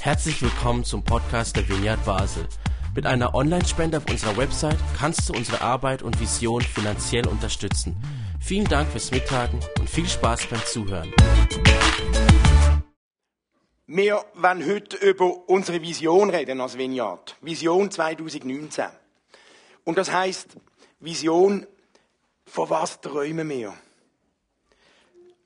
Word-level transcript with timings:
Herzlich 0.00 0.40
willkommen 0.42 0.84
zum 0.84 1.02
Podcast 1.02 1.56
der 1.56 1.68
Vineyard 1.68 2.04
Basel. 2.04 2.46
Mit 2.94 3.06
einer 3.06 3.34
Online-Spende 3.34 3.98
auf 3.98 4.08
unserer 4.08 4.36
Website 4.36 4.78
kannst 4.98 5.28
du 5.28 5.34
unsere 5.34 5.60
Arbeit 5.60 6.02
und 6.02 6.20
Vision 6.20 6.62
finanziell 6.62 7.26
unterstützen. 7.26 7.96
Vielen 8.40 8.66
Dank 8.66 8.88
fürs 8.90 9.10
Mittagen 9.10 9.60
und 9.78 9.90
viel 9.90 10.08
Spaß 10.08 10.46
beim 10.46 10.64
Zuhören. 10.64 11.12
Wir 13.88 14.24
werden 14.34 14.66
heute 14.66 14.96
über 14.96 15.48
unsere 15.48 15.82
Vision 15.82 16.30
reden 16.30 16.60
als 16.60 16.78
Vineyard. 16.78 17.36
Vision 17.40 17.90
2019. 17.90 18.86
Und 19.84 19.98
das 19.98 20.12
heißt 20.12 20.56
Vision, 21.00 21.66
von 22.46 22.70
was 22.70 23.00
träumen 23.00 23.48
wir? 23.48 23.74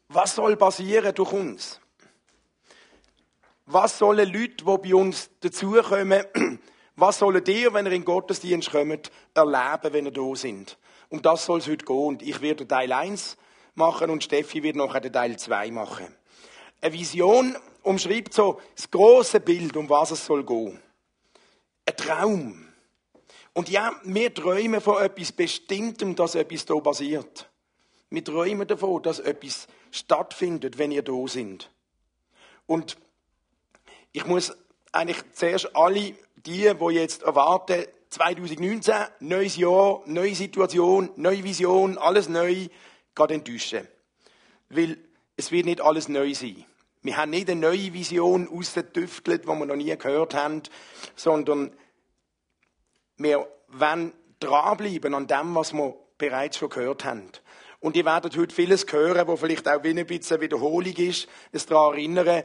Was 0.09 0.35
soll 0.35 0.57
passieren 0.57 1.15
durch 1.15 1.33
uns? 1.33 1.81
Was 3.73 3.99
sollen 3.99 4.33
Leute, 4.33 4.65
die 4.65 4.65
bei 4.65 4.95
uns 4.97 5.31
dazukommen, 5.39 6.25
was 6.97 7.21
sollen 7.21 7.45
ihr, 7.47 7.73
wenn 7.73 7.87
ihr 7.87 7.93
in 7.93 8.01
den 8.01 8.05
Gottesdienst 8.05 8.73
kommt, 8.73 9.13
erleben, 9.33 9.93
wenn 9.93 10.07
ihr 10.07 10.11
da 10.11 10.35
sind? 10.35 10.77
Um 11.09 11.23
das 11.23 11.47
soll 11.47 11.61
es 11.61 11.69
heute 11.69 11.85
gehen. 11.85 11.97
Und 11.97 12.23
ich 12.23 12.41
werde 12.41 12.67
Teil 12.67 12.93
1 12.93 13.37
machen 13.77 14.11
und 14.11 14.25
Steffi 14.25 14.65
wird 14.65 14.75
nachher 14.75 15.01
den 15.01 15.13
Teil 15.13 15.39
2 15.39 15.71
machen. 15.71 16.13
Eine 16.81 16.93
Vision 16.93 17.57
umschreibt 17.85 18.35
so 18.35 18.61
das 18.75 18.91
große 18.91 19.39
Bild, 19.39 19.77
um 19.77 19.89
was 19.89 20.11
es 20.11 20.27
soll 20.27 20.43
gehen. 20.43 20.81
Ein 21.87 21.97
Traum. 21.97 22.69
Und 23.53 23.69
ja, 23.69 23.93
wir 24.03 24.35
träumen 24.35 24.81
von 24.81 25.01
etwas 25.01 25.31
Bestimmtem, 25.31 26.17
dass 26.17 26.35
etwas 26.35 26.67
hier 26.67 26.83
passiert. 26.83 27.49
Wir 28.11 28.25
träumen 28.25 28.67
davon, 28.67 29.01
dass 29.01 29.21
etwas 29.21 29.69
stattfindet, 29.93 30.77
wenn 30.77 30.91
ihr 30.91 31.03
da 31.03 31.29
sind. 31.29 31.71
Und 32.67 32.97
ich 34.13 34.27
muss 34.27 34.57
eigentlich 34.93 35.23
zuerst 35.33 35.75
alle 35.75 36.15
die, 36.37 36.73
die 36.75 36.95
jetzt 36.95 37.23
erwarten, 37.23 37.85
2019, 38.11 38.95
neues 39.21 39.57
Jahr, 39.57 40.03
neue 40.07 40.35
Situation, 40.35 41.11
neue 41.17 41.45
Vision, 41.45 41.97
alles 41.97 42.29
neu, 42.29 42.67
gerade 43.15 43.35
enttäuschen. 43.35 43.87
Weil 44.69 44.99
es 45.37 45.53
wird 45.53 45.67
nicht 45.67 45.81
alles 45.81 46.09
neu 46.09 46.35
sein. 46.35 46.65
Wir 47.03 47.17
haben 47.17 47.31
nicht 47.31 47.49
eine 47.49 47.61
neue 47.61 47.93
Vision 47.93 48.49
ausgetüftelt, 48.49 49.45
die 49.45 49.49
wir 49.49 49.67
noch 49.67 49.77
nie 49.77 49.97
gehört 49.97 50.35
haben, 50.35 50.63
sondern 51.15 51.73
wir 53.17 53.47
wollen 53.69 54.13
dranbleiben 54.41 55.15
an 55.15 55.27
dem, 55.27 55.55
was 55.55 55.73
wir 55.73 55.95
bereits 56.19 56.59
schon 56.59 56.69
gehört 56.69 57.05
haben. 57.05 57.31
Und 57.79 57.97
ihr 57.97 58.05
werdet 58.05 58.37
heute 58.37 58.55
vieles 58.55 58.85
hören, 58.91 59.27
wo 59.27 59.37
vielleicht 59.37 59.67
auch 59.67 59.83
wie 59.83 59.99
ein 59.99 60.07
bisschen 60.07 60.41
Wiederholung 60.41 60.95
ist, 60.97 61.29
es 61.53 61.65
daran 61.65 61.95
erinnern, 61.95 62.43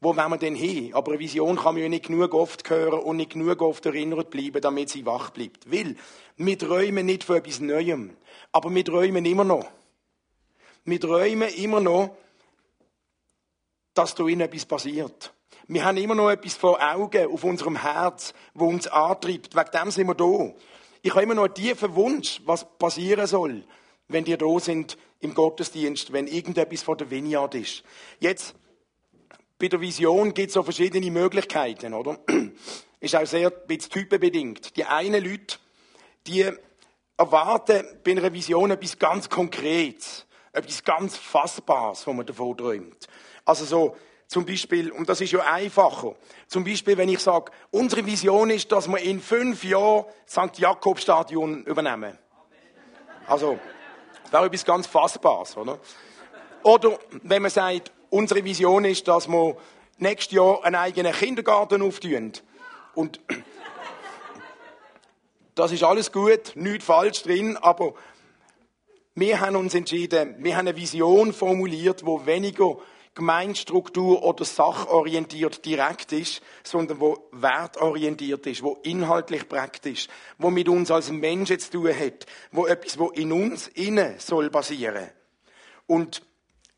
wo 0.00 0.16
wollen 0.16 0.30
wir 0.30 0.38
denn 0.38 0.54
hin? 0.54 0.94
Aber 0.94 1.12
eine 1.12 1.18
Vision 1.18 1.56
kann 1.56 1.74
man 1.74 1.82
ja 1.82 1.88
nicht 1.88 2.06
genug 2.06 2.32
oft 2.32 2.68
hören 2.70 3.00
und 3.00 3.16
nicht 3.16 3.32
genug 3.32 3.60
oft 3.62 3.84
erinnert 3.86 4.30
bleiben, 4.30 4.60
damit 4.60 4.90
sie 4.90 5.04
wach 5.04 5.30
bleibt. 5.30 5.70
Weil, 5.70 5.96
wir 6.36 6.58
träumen 6.58 7.04
nicht 7.04 7.24
von 7.24 7.36
etwas 7.36 7.60
Neuem, 7.60 8.16
aber 8.52 8.72
wir 8.72 8.84
träumen 8.84 9.24
immer 9.24 9.44
noch. 9.44 9.66
Wir 10.84 11.00
träumen 11.00 11.48
immer 11.54 11.80
noch, 11.80 12.16
dass 13.94 14.14
da 14.14 14.26
in 14.26 14.40
etwas 14.40 14.64
passiert. 14.64 15.32
Wir 15.66 15.84
haben 15.84 15.98
immer 15.98 16.14
noch 16.14 16.30
etwas 16.30 16.54
vor 16.54 16.80
Augen 16.80 17.30
auf 17.30 17.44
unserem 17.44 17.82
Herz, 17.82 18.32
wo 18.54 18.68
uns 18.68 18.86
antreibt. 18.86 19.54
Wegen 19.54 19.70
dem 19.70 19.90
sind 19.90 20.06
wir 20.06 20.14
da. 20.14 20.54
Ich 21.02 21.10
habe 21.10 21.22
immer 21.24 21.34
noch 21.34 21.44
einen 21.44 21.54
tiefen 21.54 21.94
Wunsch, 21.94 22.40
was 22.46 22.66
passieren 22.78 23.26
soll, 23.26 23.64
wenn 24.06 24.26
wir 24.26 24.38
da 24.38 24.58
sind 24.60 24.96
im 25.20 25.34
Gottesdienst, 25.34 26.12
wenn 26.12 26.26
irgendetwas 26.26 26.82
vor 26.82 26.96
der 26.96 27.10
Vineyard 27.10 27.54
ist. 27.54 27.82
Jetzt, 28.20 28.54
bei 29.58 29.68
der 29.68 29.80
Vision 29.80 30.34
gibt 30.34 30.48
es 30.48 30.54
so 30.54 30.62
verschiedene 30.62 31.10
Möglichkeiten, 31.10 31.94
oder? 31.94 32.18
Ist 33.00 33.14
auch 33.14 33.26
sehr 33.26 33.52
typenbedingt. 33.66 34.76
Die 34.76 34.84
einen 34.84 35.22
Leute, 35.22 35.58
die 36.26 36.50
erwarten 37.16 37.84
bei 38.04 38.12
einer 38.12 38.32
Vision 38.32 38.70
etwas 38.70 38.98
ganz 38.98 39.28
Konkretes, 39.28 40.26
etwas 40.52 40.82
ganz 40.84 41.16
Fassbares, 41.16 42.06
was 42.06 42.14
man 42.14 42.26
davon 42.26 42.56
träumt. 42.56 43.08
Also 43.44 43.64
so, 43.64 43.96
zum 44.28 44.44
Beispiel, 44.44 44.92
und 44.92 45.08
das 45.08 45.20
ist 45.20 45.32
ja 45.32 45.40
einfacher. 45.40 46.14
Zum 46.48 46.62
Beispiel, 46.62 46.96
wenn 46.98 47.08
ich 47.08 47.20
sage, 47.20 47.50
unsere 47.70 48.04
Vision 48.04 48.50
ist, 48.50 48.70
dass 48.70 48.86
wir 48.86 48.98
in 48.98 49.20
fünf 49.20 49.64
Jahren 49.64 50.04
St. 50.28 50.58
Jakob 50.58 51.00
Stadion 51.00 51.64
übernehmen. 51.64 52.18
Also, 53.26 53.58
wäre 54.30 54.46
etwas 54.46 54.64
ganz 54.64 54.86
Fassbares, 54.86 55.56
oder? 55.56 55.78
Oder 56.62 56.98
wenn 57.22 57.42
man 57.42 57.50
sagt, 57.50 57.92
unsere 58.10 58.44
Vision 58.44 58.84
ist, 58.84 59.08
dass 59.08 59.28
wir 59.28 59.56
nächstes 59.98 60.32
Jahr 60.32 60.64
einen 60.64 60.76
eigenen 60.76 61.12
Kindergarten 61.12 61.82
auftun. 61.82 62.32
Und 62.94 63.20
das 65.54 65.72
ist 65.72 65.82
alles 65.82 66.12
gut, 66.12 66.52
nichts 66.54 66.84
falsch 66.84 67.22
drin, 67.22 67.56
aber 67.56 67.94
wir 69.14 69.40
haben 69.40 69.56
uns 69.56 69.74
entschieden, 69.74 70.36
wir 70.38 70.56
haben 70.56 70.68
eine 70.68 70.76
Vision 70.76 71.32
formuliert, 71.32 72.06
wo 72.06 72.24
weniger 72.26 72.76
Gemeinstruktur 73.18 74.22
oder 74.22 74.44
sachorientiert 74.44 75.64
direkt 75.64 76.12
ist, 76.12 76.40
sondern 76.62 77.00
wo 77.00 77.28
wertorientiert 77.32 78.46
ist, 78.46 78.62
wo 78.62 78.78
inhaltlich 78.84 79.48
praktisch, 79.48 80.06
wo 80.38 80.50
mit 80.50 80.68
uns 80.68 80.92
als 80.92 81.10
Menschen 81.10 81.58
zu 81.58 81.70
tun 81.72 81.88
hat, 81.88 82.26
wo 82.52 82.66
etwas, 82.66 82.96
wo 82.96 83.08
in 83.08 83.32
uns 83.32 83.66
innen 83.66 84.14
soll 84.18 84.50
passieren. 84.50 85.10
Und 85.88 86.22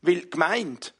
weil 0.01 0.21
gemeint 0.21 0.95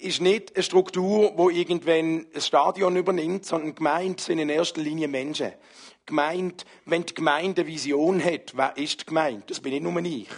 ist 0.00 0.20
nicht 0.20 0.54
eine 0.54 0.62
Struktur, 0.62 1.32
wo 1.36 1.50
irgendwann 1.50 2.26
ein 2.34 2.40
Stadion 2.40 2.96
übernimmt, 2.96 3.44
sondern 3.44 3.74
gemeint 3.74 4.20
sind 4.20 4.38
in 4.38 4.48
erster 4.48 4.80
Linie 4.80 5.08
Menschen. 5.08 5.52
Gemeint, 6.06 6.64
wenn 6.86 7.06
die 7.06 7.14
Gemeinde 7.14 7.62
eine 7.62 7.70
Vision 7.70 8.22
hat, 8.24 8.56
wer 8.56 8.76
ist 8.76 9.06
gemeint? 9.06 9.50
Das 9.50 9.60
bin 9.60 9.72
nicht 9.72 9.82
nur 9.82 10.02
ich. 10.02 10.28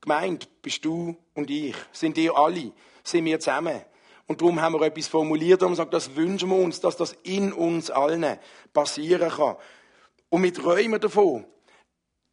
Gemeint 0.00 0.48
bist 0.62 0.84
du 0.84 1.16
und 1.34 1.50
ich, 1.50 1.76
sind 1.92 2.18
ihr 2.18 2.36
alle 2.36 2.72
sind 3.04 3.24
wir 3.26 3.38
zusammen. 3.38 3.80
Und 4.26 4.40
darum 4.40 4.60
haben 4.60 4.74
wir 4.74 4.82
etwas 4.82 5.06
formuliert 5.06 5.62
und 5.62 5.70
gesagt, 5.70 5.92
das 5.92 6.16
wünschen 6.16 6.48
wir 6.48 6.56
uns, 6.56 6.80
dass 6.80 6.96
das 6.96 7.14
in 7.22 7.52
uns 7.52 7.90
allen 7.90 8.38
passieren 8.72 9.28
kann. 9.28 9.56
Und 10.30 10.42
wir 10.42 10.54
träumen 10.54 11.00
davon, 11.00 11.44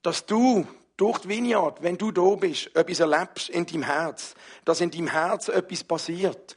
dass 0.02 0.26
du 0.26 0.66
durch 0.96 1.20
die 1.20 1.30
Vineyard, 1.30 1.84
wenn 1.84 1.98
du 1.98 2.12
da 2.12 2.36
bist, 2.36 2.74
etwas 2.76 3.02
erlebst 3.02 3.50
in 3.50 3.66
deinem 3.66 3.84
Herz, 3.84 4.36
dass 4.64 4.82
in 4.82 4.90
deinem 4.90 5.08
Herz 5.08 5.50
etwas 5.50 5.84
passiert, 5.84 6.56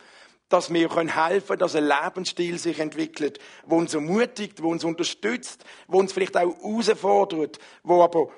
dass 0.55 0.73
wir 0.73 0.89
helfen 0.89 1.47
können, 1.49 1.59
dass 1.59 1.75
ein 1.75 1.89
Lebensstil 1.89 2.61
sich 2.61 2.79
entwickelt, 2.79 3.41
wo 3.67 3.77
uns 3.77 3.93
ermutigt, 3.93 4.63
wo 4.63 4.69
uns 4.69 4.85
unterstützt, 4.85 5.65
wo 5.89 5.99
uns 5.99 6.13
vielleicht 6.13 6.37
auch 6.37 6.57
herausfordert, 6.63 7.59
wo 7.83 8.05
aber, 8.05 8.29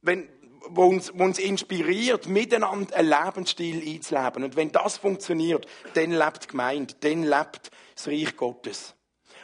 wenn, 0.00 0.28
wo 0.70 0.86
uns, 0.86 1.12
wo 1.14 1.22
uns 1.22 1.38
inspiriert, 1.38 2.26
miteinander 2.26 2.96
einen 2.96 3.10
Lebensstil 3.10 3.80
einzuleben. 3.94 4.42
Und 4.42 4.56
wenn 4.56 4.72
das 4.72 4.96
funktioniert, 4.96 5.66
dann 5.94 6.10
lebt 6.10 6.42
die 6.42 6.48
Gemeinde, 6.48 6.94
dann 6.98 7.22
lebt 7.22 7.70
das 7.94 8.08
Reich 8.08 8.36
Gottes. 8.36 8.96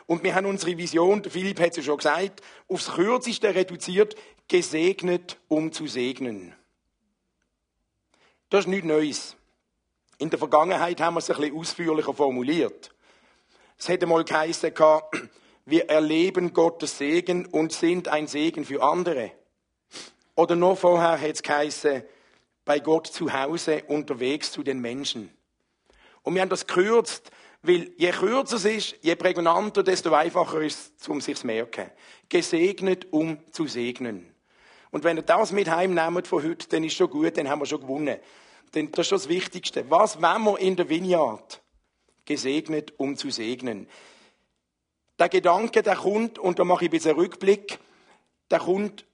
Und 0.07 0.25
wir 0.25 0.35
haben 0.35 0.47
unsere 0.47 0.77
Vision, 0.77 1.23
Philipp 1.23 1.61
hat 1.61 1.71
es 1.71 1.77
ja 1.77 1.83
schon 1.85 1.99
gesagt, 1.99 2.41
aufs 2.67 2.91
Kürzeste 2.91 3.55
reduziert, 3.55 4.17
gesegnet, 4.49 5.39
um 5.47 5.71
zu 5.71 5.87
segnen. 5.87 6.53
Das 8.51 8.61
ist 8.65 8.67
nichts 8.67 8.87
Neues. 8.87 9.38
In 10.19 10.31
der 10.31 10.39
Vergangenheit 10.39 11.01
haben 11.01 11.15
wir 11.15 11.21
es 11.21 11.31
ein 11.31 11.37
bisschen 11.37 11.57
ausführlicher 11.57 12.13
formuliert. 12.13 12.93
Es 13.79 13.89
hätte 13.89 14.07
mal 14.07 14.25
geheißen, 14.25 14.73
wir 15.65 15.89
erleben 15.89 16.53
Gottes 16.53 16.99
Segen 16.99 17.47
und 17.47 17.73
sind 17.73 18.09
ein 18.09 18.27
Segen 18.27 18.65
für 18.65 18.83
andere. 18.83 19.31
Oder 20.35 20.57
noch 20.57 20.77
vorher 20.77 21.21
hat 21.21 21.35
es 21.35 21.43
geheißen, 21.43 22.03
bei 22.65 22.81
Gott 22.81 23.07
zu 23.07 23.33
Hause 23.33 23.85
unterwegs 23.87 24.51
zu 24.51 24.65
den 24.65 24.81
Menschen. 24.81 25.33
Und 26.23 26.35
wir 26.35 26.43
haben 26.43 26.49
das 26.49 26.67
gekürzt, 26.67 27.31
weil 27.63 27.93
je 27.97 28.11
kürzer 28.11 28.57
es 28.57 28.65
ist, 28.65 28.97
je 29.03 29.15
prägnanter, 29.15 29.85
desto 29.85 30.13
einfacher 30.13 30.61
ist 30.63 31.01
es, 31.01 31.09
um 31.09 31.21
sich 31.21 31.37
zu 31.37 31.47
merken. 31.47 31.91
Gesegnet, 32.29 33.07
um 33.13 33.39
zu 33.53 33.69
segnen. 33.69 34.35
Und 34.91 35.05
wenn 35.05 35.17
ihr 35.17 35.23
das 35.23 35.53
mit 35.53 35.71
heimnehmt 35.71 36.27
von 36.27 36.43
heute, 36.43 36.69
dann 36.69 36.83
ist 36.83 36.95
schon 36.95 37.09
gut, 37.09 37.37
dann 37.37 37.49
haben 37.49 37.61
wir 37.61 37.67
schon 37.67 37.81
gewonnen. 37.81 38.19
Denn 38.75 38.93
das 38.93 39.07
ist 39.07 39.13
das 39.13 39.29
Wichtigste. 39.29 39.91
Was 39.91 40.21
wollen 40.21 40.45
wir 40.45 40.59
in 40.59 40.77
der 40.77 40.89
Vineyard? 40.89 41.63
Gesegnet, 42.25 42.93
um 42.99 43.17
zu 43.17 43.31
segnen. 43.31 43.89
Der 45.19 45.29
Gedanke, 45.29 45.83
der 45.83 45.97
kommt, 45.97 46.39
und 46.39 46.59
da 46.59 46.65
mache 46.65 46.85
ich 46.85 46.91
ein 46.91 46.93
bisschen 46.93 47.17
Rückblick, 47.17 47.79
der 48.51 48.61
kommt 48.61 49.05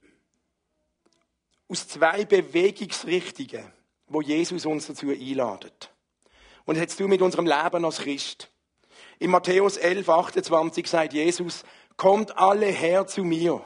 aus 1.67 1.87
zwei 1.87 2.25
Bewegungsrichtungen, 2.25 3.71
wo 4.07 4.21
Jesus 4.21 4.65
uns 4.65 4.87
dazu 4.87 5.09
einladet. 5.09 5.91
Und 6.65 6.75
hättest 6.75 6.99
du 6.99 7.07
mit 7.07 7.21
unserem 7.21 7.45
Leben 7.45 7.85
als 7.85 7.99
Christ. 7.99 8.51
In 9.17 9.31
Matthäus 9.31 9.77
11, 9.77 10.09
28 10.09 10.87
sagt 10.87 11.13
Jesus, 11.13 11.63
kommt 11.95 12.37
alle 12.37 12.67
her 12.67 13.07
zu 13.07 13.23
mir, 13.23 13.65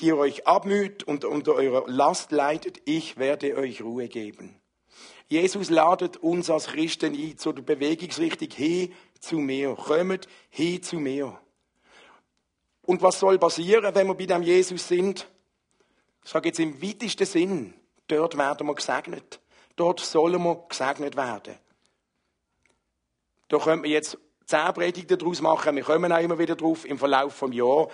die 0.00 0.06
ihr 0.06 0.16
euch 0.16 0.46
abmüht 0.46 1.04
und 1.04 1.24
unter 1.24 1.54
eurer 1.54 1.84
Last 1.86 2.32
leidet, 2.32 2.80
ich 2.84 3.16
werde 3.16 3.56
euch 3.56 3.82
Ruhe 3.82 4.08
geben. 4.08 4.60
Jesus 5.28 5.70
ladet 5.70 6.18
uns 6.18 6.50
als 6.50 6.66
Christen 6.66 7.14
ein 7.14 7.38
zur 7.38 7.54
Bewegungsrichtung 7.54 8.50
hin 8.50 8.92
zu 9.20 9.38
mir. 9.38 9.74
Kommt 9.74 10.28
hin 10.50 10.82
zu 10.82 10.96
mir. 10.96 11.38
Und 12.82 13.00
was 13.00 13.18
soll 13.18 13.38
passieren, 13.38 13.94
wenn 13.94 14.06
wir 14.06 14.14
bei 14.14 14.26
dem 14.26 14.42
Jesus 14.42 14.86
sind? 14.86 15.26
Ich 16.22 16.30
sage 16.30 16.48
jetzt 16.48 16.60
im 16.60 16.82
weitesten 16.82 17.26
Sinn, 17.26 17.74
dort 18.06 18.36
werden 18.36 18.66
wir 18.66 18.74
gesegnet. 18.74 19.40
Dort 19.76 20.00
sollen 20.00 20.42
wir 20.42 20.64
gesegnet 20.68 21.16
werden. 21.16 21.54
Da 23.48 23.58
können 23.58 23.82
wir 23.82 23.90
jetzt 23.90 24.18
zehn 24.46 24.72
Predigten 24.74 25.18
daraus 25.18 25.40
machen. 25.40 25.76
Wir 25.76 25.82
kommen 25.82 26.12
auch 26.12 26.20
immer 26.20 26.38
wieder 26.38 26.56
drauf 26.56 26.84
im 26.84 26.98
Verlauf 26.98 27.38
des 27.38 27.54
Jahres. 27.54 27.88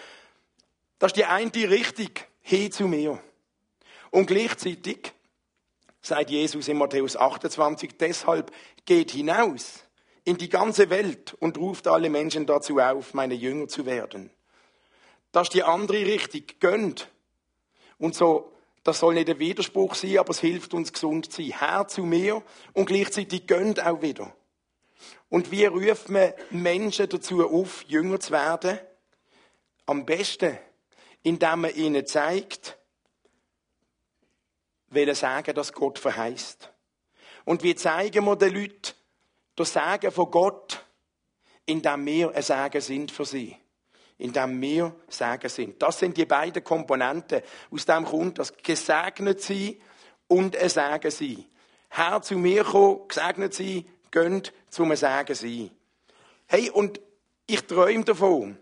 Das 1.00 1.08
ist 1.12 1.16
die 1.16 1.24
eine 1.24 1.50
Richtung, 1.50 2.10
hin 2.42 2.70
zu 2.70 2.86
mir. 2.86 3.18
Und 4.10 4.26
gleichzeitig 4.26 5.12
sagt 6.02 6.28
Jesus 6.28 6.68
in 6.68 6.76
Matthäus 6.76 7.16
28, 7.16 7.96
deshalb 7.98 8.52
geht 8.84 9.10
hinaus 9.10 9.84
in 10.24 10.36
die 10.36 10.50
ganze 10.50 10.90
Welt 10.90 11.34
und 11.40 11.56
ruft 11.56 11.88
alle 11.88 12.10
Menschen 12.10 12.44
dazu 12.44 12.78
auf, 12.78 13.14
meine 13.14 13.32
Jünger 13.32 13.66
zu 13.66 13.86
werden. 13.86 14.30
Das 15.32 15.48
ist 15.48 15.54
die 15.54 15.62
andere 15.62 16.04
Richtung, 16.04 16.42
gönnt. 16.60 17.08
Und 17.96 18.14
so, 18.14 18.52
das 18.84 18.98
soll 18.98 19.14
nicht 19.14 19.30
ein 19.30 19.38
Widerspruch 19.38 19.94
sein, 19.94 20.18
aber 20.18 20.30
es 20.30 20.40
hilft 20.40 20.74
uns 20.74 20.92
gesund 20.92 21.32
zu 21.32 21.40
sein. 21.40 21.58
Herr 21.58 21.88
zu 21.88 22.04
mir 22.04 22.42
und 22.74 22.86
gleichzeitig 22.86 23.46
gönnt 23.46 23.82
auch 23.84 24.02
wieder. 24.02 24.34
Und 25.30 25.50
wie 25.50 25.64
ruft 25.64 26.10
man 26.10 26.34
Menschen 26.50 27.08
dazu 27.08 27.48
auf, 27.48 27.84
Jünger 27.88 28.20
zu 28.20 28.32
werden? 28.32 28.78
Am 29.86 30.04
besten, 30.04 30.58
indem 31.22 31.60
man 31.62 31.74
ihnen 31.74 32.06
zeigt, 32.06 32.78
will 34.88 35.14
sagen, 35.14 35.54
dass 35.54 35.72
Gott 35.72 35.98
verheißt. 35.98 36.70
Und 37.44 37.62
wie 37.62 37.74
zeigen 37.74 38.24
wir 38.24 38.36
den 38.36 38.54
Leuten 38.54 38.94
das 39.56 39.72
Sagen 39.72 40.10
von 40.10 40.30
Gott, 40.30 40.84
indem 41.66 42.06
wir 42.06 42.34
ein 42.34 42.42
Sagen 42.42 42.80
sind 42.80 43.10
für 43.10 43.24
sie. 43.24 43.56
Indem 44.18 44.60
wir 44.60 44.94
Sagen 45.08 45.48
sind. 45.48 45.82
Das 45.82 45.98
sind 45.98 46.16
die 46.16 46.26
beiden 46.26 46.64
Komponenten. 46.64 47.42
Aus 47.70 47.86
dem 47.86 48.04
kommt 48.04 48.38
das 48.38 48.56
gesegnet 48.56 49.40
sein 49.40 49.76
und 50.28 50.56
ein 50.56 50.68
Sagen 50.68 51.10
sein. 51.10 51.44
Herr 51.88 52.22
zu 52.22 52.36
mir 52.36 52.64
kommen, 52.64 53.08
gesegnet 53.08 53.54
sein, 53.54 53.86
gönnt 54.10 54.52
zum 54.68 54.94
Sagen 54.96 55.34
sein. 55.34 55.70
Hey, 56.46 56.70
und 56.70 57.00
ich 57.46 57.62
träume 57.62 58.04
davon, 58.04 58.58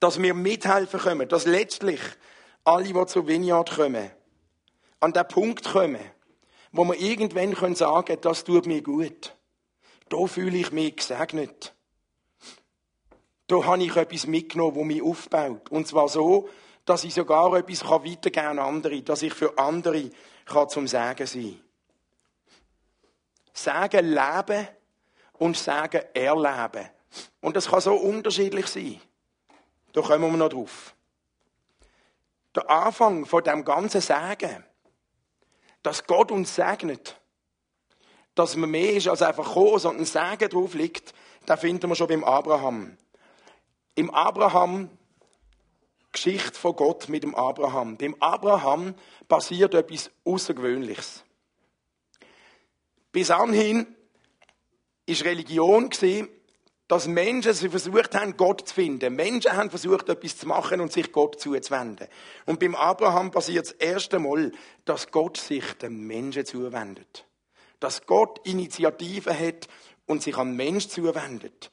dass 0.00 0.20
wir 0.22 0.34
mithelfen 0.34 1.00
können, 1.00 1.28
dass 1.28 1.46
letztlich 1.46 2.00
alle, 2.64 2.92
die 2.92 3.06
zur 3.06 3.26
Vineyard 3.26 3.70
kommen, 3.70 4.10
an 5.00 5.12
den 5.12 5.28
Punkt 5.28 5.64
kommen, 5.64 6.00
wo 6.72 6.84
wir 6.84 7.00
irgendwann 7.00 7.54
können 7.54 7.74
sagen 7.74 8.18
das 8.20 8.44
tut 8.44 8.66
mir 8.66 8.82
gut. 8.82 9.34
Da 10.08 10.26
fühle 10.26 10.58
ich 10.58 10.72
mich 10.72 10.96
gesegnet. 10.96 11.74
Da 13.46 13.64
habe 13.64 13.82
ich 13.82 13.96
etwas 13.96 14.26
mitgenommen, 14.26 14.76
das 14.76 14.84
mich 14.84 15.02
aufbaut. 15.02 15.70
Und 15.70 15.86
zwar 15.86 16.08
so, 16.08 16.48
dass 16.84 17.04
ich 17.04 17.14
sogar 17.14 17.54
etwas 17.54 17.84
weitergeben 17.84 18.32
kann 18.32 18.58
an 18.58 18.76
andere, 18.76 19.02
dass 19.02 19.22
ich 19.22 19.34
für 19.34 19.58
andere 19.58 20.10
kann 20.44 20.68
zum 20.68 20.86
Sagen 20.86 21.26
sein 21.26 21.60
Sagen 23.52 24.06
leben 24.06 24.68
und 25.34 25.56
Sagen 25.56 26.02
erleben. 26.14 26.88
Und 27.40 27.56
das 27.56 27.68
kann 27.68 27.80
so 27.80 27.94
unterschiedlich 27.94 28.66
sein. 28.66 29.00
Da 30.00 30.06
kommen 30.06 30.30
wir 30.30 30.36
noch 30.36 30.48
drauf. 30.48 30.94
Der 32.54 32.70
Anfang 32.70 33.26
von 33.26 33.42
dem 33.42 33.64
ganzen 33.64 34.00
Sagen 34.00 34.64
dass 35.82 36.06
Gott 36.06 36.30
uns 36.30 36.54
segnet, 36.54 37.18
dass 38.34 38.56
man 38.56 38.70
mehr 38.70 38.92
ist 38.92 39.08
als 39.08 39.22
einfach 39.22 39.54
kommen, 39.54 39.78
sondern 39.78 40.02
ein 40.02 40.06
Segen 40.06 40.50
drauf 40.50 40.74
liegt, 40.74 41.14
da 41.46 41.56
finden 41.56 41.88
wir 41.88 41.94
schon 41.94 42.08
beim 42.08 42.24
Abraham. 42.24 42.96
Im 43.94 44.10
Abraham, 44.10 44.90
Geschichte 46.12 46.58
von 46.58 46.76
Gott 46.76 47.08
mit 47.08 47.22
dem 47.22 47.34
Abraham. 47.34 47.96
Beim 47.96 48.16
Abraham 48.20 48.94
passiert 49.28 49.74
etwas 49.74 50.10
Außergewöhnliches. 50.24 51.24
Bis 53.12 53.30
anhin 53.30 53.86
ist 55.06 55.24
Religion 55.24 55.90
dass 56.88 57.06
Menschen 57.06 57.52
sie 57.52 57.68
versucht 57.68 58.14
haben, 58.14 58.36
Gott 58.38 58.66
zu 58.66 58.74
finden. 58.74 59.14
Menschen 59.14 59.52
haben 59.52 59.68
versucht, 59.68 60.08
etwas 60.08 60.38
zu 60.38 60.48
machen 60.48 60.80
und 60.80 60.90
sich 60.90 61.12
Gott 61.12 61.38
zuzuwenden. 61.38 62.08
Und 62.46 62.58
beim 62.58 62.74
Abraham 62.74 63.30
passiert 63.30 63.66
das 63.66 63.72
erste 63.72 64.18
Mal, 64.18 64.52
dass 64.86 65.10
Gott 65.10 65.36
sich 65.36 65.74
dem 65.74 66.06
Menschen 66.06 66.46
zuwendet. 66.46 67.26
Dass 67.78 68.06
Gott 68.06 68.40
Initiative 68.44 69.38
hat 69.38 69.68
und 70.06 70.22
sich 70.22 70.36
an 70.38 70.56
Mensch 70.56 70.88
zuwendet. 70.88 71.70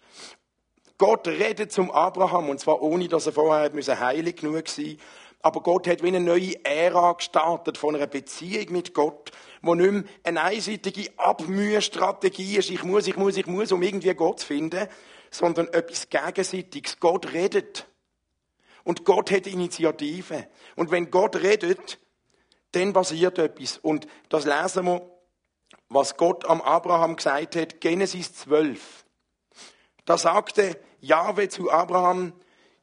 Gott 0.98 1.28
redet 1.28 1.72
zum 1.72 1.92
Abraham, 1.92 2.50
und 2.50 2.60
zwar 2.60 2.82
ohne, 2.82 3.08
dass 3.08 3.26
er 3.26 3.34
vorher 3.34 3.72
heilig 4.00 4.36
genug 4.36 4.68
sein 4.68 4.98
aber 5.46 5.62
Gott 5.62 5.88
hat 5.88 6.02
wie 6.02 6.08
eine 6.08 6.20
neue 6.20 6.66
Ära 6.66 7.14
gestartet 7.14 7.78
von 7.78 7.96
einer 7.96 8.08
Beziehung 8.08 8.72
mit 8.72 8.96
Gott, 8.96 9.30
wo 9.62 9.76
nicht 9.76 9.92
mehr 9.92 10.04
eine 10.24 10.42
einseitige 10.42 11.12
Abmühstrategie 11.18 12.58
ist, 12.58 12.72
ich 12.72 12.84
muss, 12.84 13.06
ich 13.06 13.16
muss, 13.16 13.38
ich 13.38 13.46
muss, 13.46 13.72
um 13.72 13.84
irgendwie 13.84 14.16
Gott 14.16 14.40
zu 14.40 14.48
finden, 14.48 14.88
sondern 15.30 15.68
etwas 15.68 16.10
Gegenseitiges. 16.10 17.00
Gott 17.00 17.32
redet. 17.32 17.86
Und 18.84 19.06
Gott 19.06 19.30
hat 19.30 19.46
Initiative. 19.46 20.48
Und 20.76 20.90
wenn 20.90 21.12
Gott 21.12 21.36
redet, 21.36 22.00
dann 22.72 22.94
passiert 22.94 23.38
etwas. 23.38 23.78
Und 23.78 24.08
das 24.30 24.46
lesen 24.46 24.86
wir, 24.86 25.08
was 25.90 26.18
Gott 26.18 26.46
am 26.46 26.60
Abraham 26.60 27.18
gesagt 27.18 27.56
hat, 27.56 27.82
Genesis 27.82 28.34
12. 28.34 29.06
Da 30.06 30.18
sagte 30.18 30.80
Jahwe 31.02 31.50
zu 31.50 31.70
Abraham, 31.70 32.34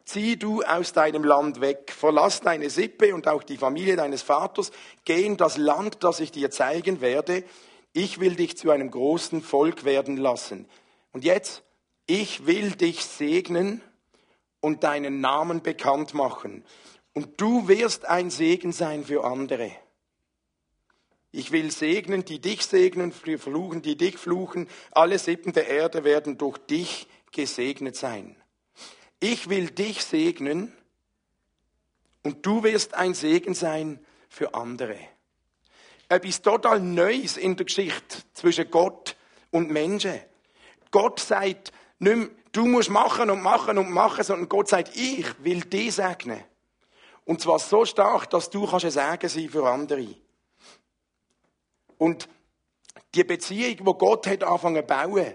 Zieh 0.05 0.37
du 0.37 0.63
aus 0.63 0.93
deinem 0.93 1.25
Land 1.25 1.61
weg, 1.61 1.93
verlass 1.97 2.41
deine 2.41 2.71
Sippe 2.71 3.15
und 3.15 3.29
auch 3.29 3.43
die 3.43 3.57
Familie 3.57 3.97
deines 3.97 4.23
Vaters, 4.23 4.73
geh 5.05 5.25
in 5.25 5.37
das 5.37 5.57
Land, 5.57 6.03
das 6.03 6.19
ich 6.21 6.33
dir 6.33 6.51
zeigen 6.51 7.01
werde. 7.01 7.45
Ich 7.93 8.19
will 8.19 8.35
dich 8.35 8.57
zu 8.57 8.71
einem 8.71 8.91
großen 8.91 9.43
Volk 9.43 9.85
werden 9.85 10.17
lassen. 10.17 10.69
Und 11.13 11.25
jetzt, 11.25 11.63
ich 12.07 12.47
will 12.47 12.73
dich 12.73 13.05
segnen 13.05 13.81
und 14.61 14.83
deinen 14.83 15.21
Namen 15.21 15.63
bekannt 15.63 16.15
machen. 16.15 16.65
Und 17.15 17.41
du 17.41 17.69
wirst 17.69 18.07
ein 18.07 18.31
Segen 18.31 18.73
sein 18.73 19.05
für 19.05 19.25
andere. 19.25 19.71
Ich 21.31 21.53
will 21.53 21.71
segnen, 21.71 22.25
die 22.25 22.41
dich 22.41 22.65
segnen, 22.65 23.13
fluchen, 23.13 23.83
die 23.83 23.97
dich 23.97 24.19
fluchen. 24.19 24.69
Alle 24.91 25.19
Sippen 25.19 25.53
der 25.53 25.69
Erde 25.69 26.05
werden 26.05 26.39
durch 26.39 26.59
dich 26.59 27.07
gesegnet 27.31 27.97
sein 27.97 28.42
ich 29.23 29.49
will 29.49 29.71
dich 29.71 30.03
segnen 30.03 30.73
und 32.23 32.45
du 32.45 32.63
wirst 32.65 32.95
ein 32.95 33.15
Segen 33.15 33.55
sein 33.55 34.05
für 34.29 34.55
andere. 34.55 34.99
Etwas 36.09 36.43
total 36.43 36.81
Neues 36.81 37.37
in 37.37 37.57
der 37.57 37.67
Geschichte 37.67 38.19
zwischen 38.33 38.71
Gott 38.71 39.17
und 39.51 39.71
Menschen. 39.71 40.21
Gott 40.91 41.21
sagt 41.21 41.73
nicht 42.01 42.17
mehr, 42.17 42.29
du 42.51 42.67
musst 42.67 42.91
machen 42.91 43.31
und 43.31 43.43
machen 43.43 43.79
und 43.79 43.91
machen, 43.91 44.25
sondern 44.25 44.49
Gott 44.49 44.69
sagt, 44.69 44.97
ich 44.97 45.27
will 45.43 45.61
dich 45.61 45.95
segnen. 45.95 46.43
Und 47.25 47.41
zwar 47.41 47.61
so 47.61 47.85
stark, 47.85 48.29
dass 48.31 48.51
du 48.51 48.67
kannst 48.67 48.85
ein 48.85 48.91
Segen 48.91 49.29
sein 49.29 49.49
für 49.49 49.69
andere. 49.69 50.17
Und 51.97 52.29
die 53.15 53.23
Beziehung, 53.23 53.77
die 53.77 53.99
Gott 53.99 54.27
hat 54.27 54.43
angefangen 54.43 54.83
zu 54.83 54.87
bauen, 54.87 55.35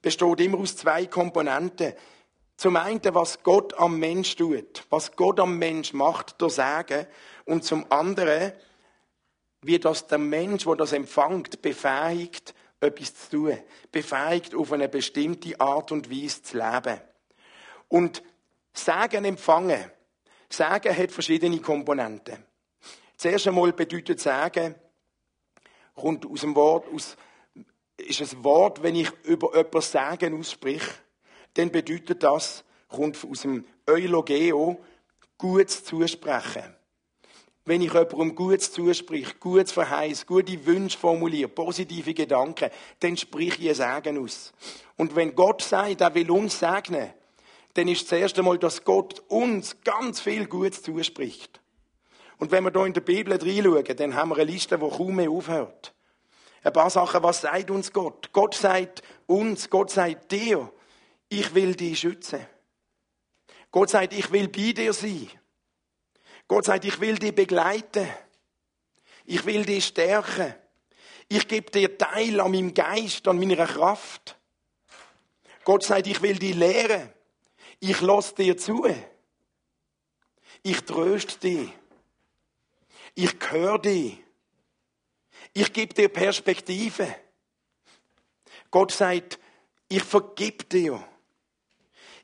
besteht 0.00 0.40
immer 0.40 0.58
aus 0.58 0.76
zwei 0.76 1.06
Komponenten. 1.06 1.94
Zum 2.56 2.76
einen, 2.76 3.00
was 3.14 3.42
Gott 3.42 3.74
am 3.78 3.98
Mensch 3.98 4.36
tut, 4.36 4.84
was 4.90 5.16
Gott 5.16 5.40
am 5.40 5.58
Mensch 5.58 5.92
macht, 5.92 6.40
durch 6.40 6.54
Sagen. 6.54 7.06
Und 7.44 7.64
zum 7.64 7.90
anderen, 7.90 8.52
wie 9.62 9.78
das 9.78 10.06
der 10.06 10.18
Mensch, 10.18 10.64
der 10.64 10.76
das 10.76 10.92
empfängt, 10.92 11.62
befähigt, 11.62 12.54
etwas 12.80 13.14
zu 13.14 13.30
tun. 13.30 13.58
Befähigt, 13.90 14.54
auf 14.54 14.72
eine 14.72 14.88
bestimmte 14.88 15.58
Art 15.60 15.92
und 15.92 16.10
Weise 16.10 16.42
zu 16.42 16.58
leben. 16.58 17.00
Und 17.88 18.22
Sagen 18.74 19.24
empfangen. 19.24 19.90
Sagen 20.48 20.96
hat 20.96 21.12
verschiedene 21.12 21.58
Komponenten. 21.60 22.44
Zuerst 23.16 23.46
einmal 23.46 23.72
bedeutet 23.72 24.20
Sagen, 24.20 24.74
kommt 25.94 26.26
aus 26.26 26.40
dem 26.40 26.54
Wort, 26.56 26.86
aus, 26.92 27.16
ist 27.96 28.20
ein 28.20 28.44
Wort, 28.44 28.82
wenn 28.82 28.96
ich 28.96 29.10
über 29.24 29.54
etwas 29.54 29.92
Sagen 29.92 30.38
ausspreche, 30.38 30.90
dann 31.54 31.70
bedeutet 31.70 32.22
das, 32.22 32.64
kommt 32.88 33.18
aus 33.28 33.42
dem 33.42 33.64
Eulogeo, 33.86 34.78
Gutes 35.38 35.84
zusprechen. 35.84 36.74
Wenn 37.64 37.80
ich 37.80 37.92
jemandem 37.92 38.34
Gutes 38.34 38.72
zuspreche, 38.72 39.34
Gutes 39.38 39.72
verheiße, 39.72 40.26
gute 40.26 40.66
Wünsche 40.66 40.98
formuliere, 40.98 41.48
positive 41.48 42.12
Gedanken, 42.12 42.70
dann 43.00 43.16
sprich 43.16 43.60
ich 43.60 43.68
ein 43.80 44.02
Segen 44.02 44.18
aus. 44.18 44.52
Und 44.96 45.14
wenn 45.14 45.34
Gott 45.34 45.62
sagt, 45.62 46.00
er 46.00 46.14
will 46.14 46.30
uns 46.30 46.58
segnen, 46.58 47.12
dann 47.74 47.88
ist 47.88 48.10
das 48.10 48.18
erste 48.18 48.42
Mal, 48.42 48.58
dass 48.58 48.84
Gott 48.84 49.22
uns 49.28 49.76
ganz 49.84 50.20
viel 50.20 50.46
Gutes 50.46 50.82
zuspricht. 50.82 51.60
Und 52.38 52.50
wenn 52.50 52.64
wir 52.64 52.72
da 52.72 52.84
in 52.84 52.92
der 52.92 53.00
Bibel 53.00 53.32
reinschauen, 53.32 53.96
dann 53.96 54.16
haben 54.16 54.30
wir 54.30 54.36
eine 54.36 54.50
Liste, 54.50 54.76
die 54.76 54.88
kaum 54.88 55.14
mehr 55.14 55.30
aufhört. 55.30 55.94
Ein 56.64 56.72
paar 56.72 56.90
Sachen, 56.90 57.22
was 57.22 57.40
sagt 57.40 57.70
uns 57.70 57.92
Gott? 57.92 58.30
Gott 58.32 58.54
sagt 58.54 59.02
uns, 59.26 59.70
Gott 59.70 59.90
sagt 59.90 60.32
dir, 60.32 60.72
ich 61.32 61.54
will 61.54 61.74
dich 61.74 62.00
schützen. 62.00 62.46
Gott 63.70 63.88
sagt, 63.88 64.12
ich 64.12 64.30
will 64.30 64.48
bei 64.48 64.72
dir 64.72 64.92
sein. 64.92 65.30
Gott 66.46 66.66
sagt, 66.66 66.84
ich 66.84 67.00
will 67.00 67.18
dich 67.18 67.34
begleiten. 67.34 68.06
Ich 69.24 69.44
will 69.46 69.64
dich 69.64 69.86
stärken. 69.86 70.54
Ich 71.28 71.48
gebe 71.48 71.70
dir 71.70 71.96
Teil 71.96 72.38
an 72.38 72.50
meinem 72.50 72.74
Geist, 72.74 73.26
an 73.26 73.38
meiner 73.38 73.66
Kraft. 73.66 74.38
Gott 75.64 75.84
sagt, 75.84 76.06
ich 76.06 76.20
will 76.20 76.38
dich 76.38 76.54
lehren. 76.54 77.10
Ich 77.80 78.00
lasse 78.02 78.34
dir 78.34 78.58
zu. 78.58 78.86
Ich 80.62 80.80
tröste 80.82 81.38
dich. 81.38 81.70
Ich 83.14 83.34
höre 83.50 83.78
dich. 83.78 84.18
Ich 85.54 85.72
gebe 85.72 85.94
dir 85.94 86.10
Perspektive. 86.10 87.14
Gott 88.70 88.92
sagt, 88.92 89.38
ich 89.88 90.02
vergib 90.02 90.68
dir. 90.68 91.02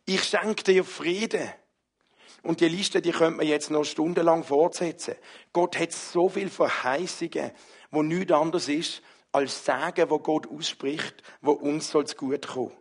Ich 0.08 0.24
schenke 0.24 0.64
dir 0.64 0.84
Frieden. 0.84 1.52
Und 2.42 2.62
die 2.62 2.68
Liste, 2.68 3.02
die 3.02 3.10
könnte 3.10 3.36
man 3.36 3.46
jetzt 3.46 3.70
noch 3.70 3.84
stundenlang 3.84 4.42
fortsetzen. 4.42 5.16
Gott 5.52 5.78
hat 5.78 5.92
so 5.92 6.30
viel 6.30 6.48
Verheißungen, 6.48 7.50
wo 7.90 8.02
nichts 8.02 8.32
anderes 8.32 8.68
ist, 8.68 9.02
als 9.32 9.66
Sagen, 9.66 10.08
wo 10.08 10.18
Gott 10.18 10.46
ausspricht, 10.46 11.22
wo 11.42 11.50
uns 11.52 11.90
soll 11.90 12.04
es 12.04 12.16
gut 12.16 12.46
kommen. 12.46 12.72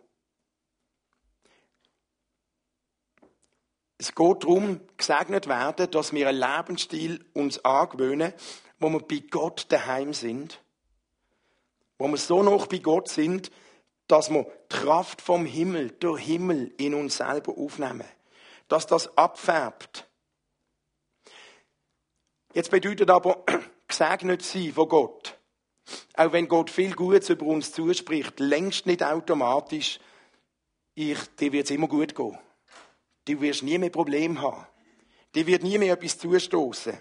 Es 3.98 4.14
geht 4.14 4.44
darum, 4.44 4.80
gesegnet 4.96 5.48
werden, 5.48 5.90
dass 5.90 6.14
wir 6.14 6.28
einen 6.30 6.38
Lebensstil 6.38 7.26
uns 7.34 7.62
angewöhnen, 7.62 8.32
wo 8.78 8.88
wir 8.88 9.00
bei 9.00 9.22
Gott 9.30 9.66
daheim 9.68 10.14
sind. 10.14 10.62
Wo 11.98 12.08
wir 12.08 12.16
so 12.16 12.42
noch 12.42 12.68
bei 12.68 12.78
Gott 12.78 13.10
sind, 13.10 13.50
dass 14.08 14.30
wir 14.30 14.44
die 14.44 14.76
Kraft 14.76 15.22
vom 15.22 15.46
Himmel, 15.46 15.90
der 15.90 16.16
Himmel 16.16 16.72
in 16.78 16.94
uns 16.94 17.18
selber 17.18 17.56
aufnehmen. 17.56 18.06
Dass 18.66 18.86
das 18.86 19.16
abfärbt. 19.16 20.08
Jetzt 22.54 22.70
bedeutet 22.70 23.10
aber 23.10 23.44
gesegnet 23.86 24.42
sein 24.42 24.72
von 24.72 24.88
Gott. 24.88 25.38
Auch 26.14 26.32
wenn 26.32 26.48
Gott 26.48 26.70
viel 26.70 26.94
Gutes 26.94 27.30
über 27.30 27.46
uns 27.46 27.72
zuspricht, 27.72 28.40
längst 28.40 28.86
nicht 28.86 29.02
automatisch, 29.02 30.00
ich, 30.94 31.18
dir 31.36 31.52
wird 31.52 31.66
es 31.66 31.70
immer 31.70 31.86
gut 31.86 32.14
gehen. 32.14 32.36
Du 33.26 33.40
wirst 33.40 33.62
nie 33.62 33.78
mehr 33.78 33.90
Probleme 33.90 34.40
haben. 34.40 34.66
Dir 35.34 35.46
wird 35.46 35.62
nie 35.62 35.78
mehr 35.78 35.94
etwas 35.94 36.18
zustoßen. 36.18 36.98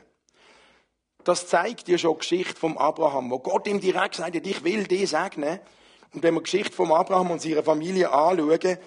Das 1.23 1.47
zeigt 1.47 1.87
dir 1.87 1.97
schon 1.97 2.13
die 2.13 2.19
Geschichte 2.19 2.55
vom 2.55 2.77
Abraham, 2.77 3.31
wo 3.31 3.39
Gott 3.39 3.67
ihm 3.67 3.79
direkt 3.79 4.15
sagt, 4.15 4.35
ich 4.35 4.63
will 4.63 4.85
dich 4.85 5.09
segnen. 5.09 5.59
Und 6.13 6.23
wenn 6.23 6.33
wir 6.33 6.41
die 6.41 6.45
Geschichte 6.45 6.75
vom 6.75 6.91
Abraham 6.91 7.31
und 7.31 7.41
seiner 7.41 7.63
Familie 7.63 8.11
anschauen, 8.11 8.77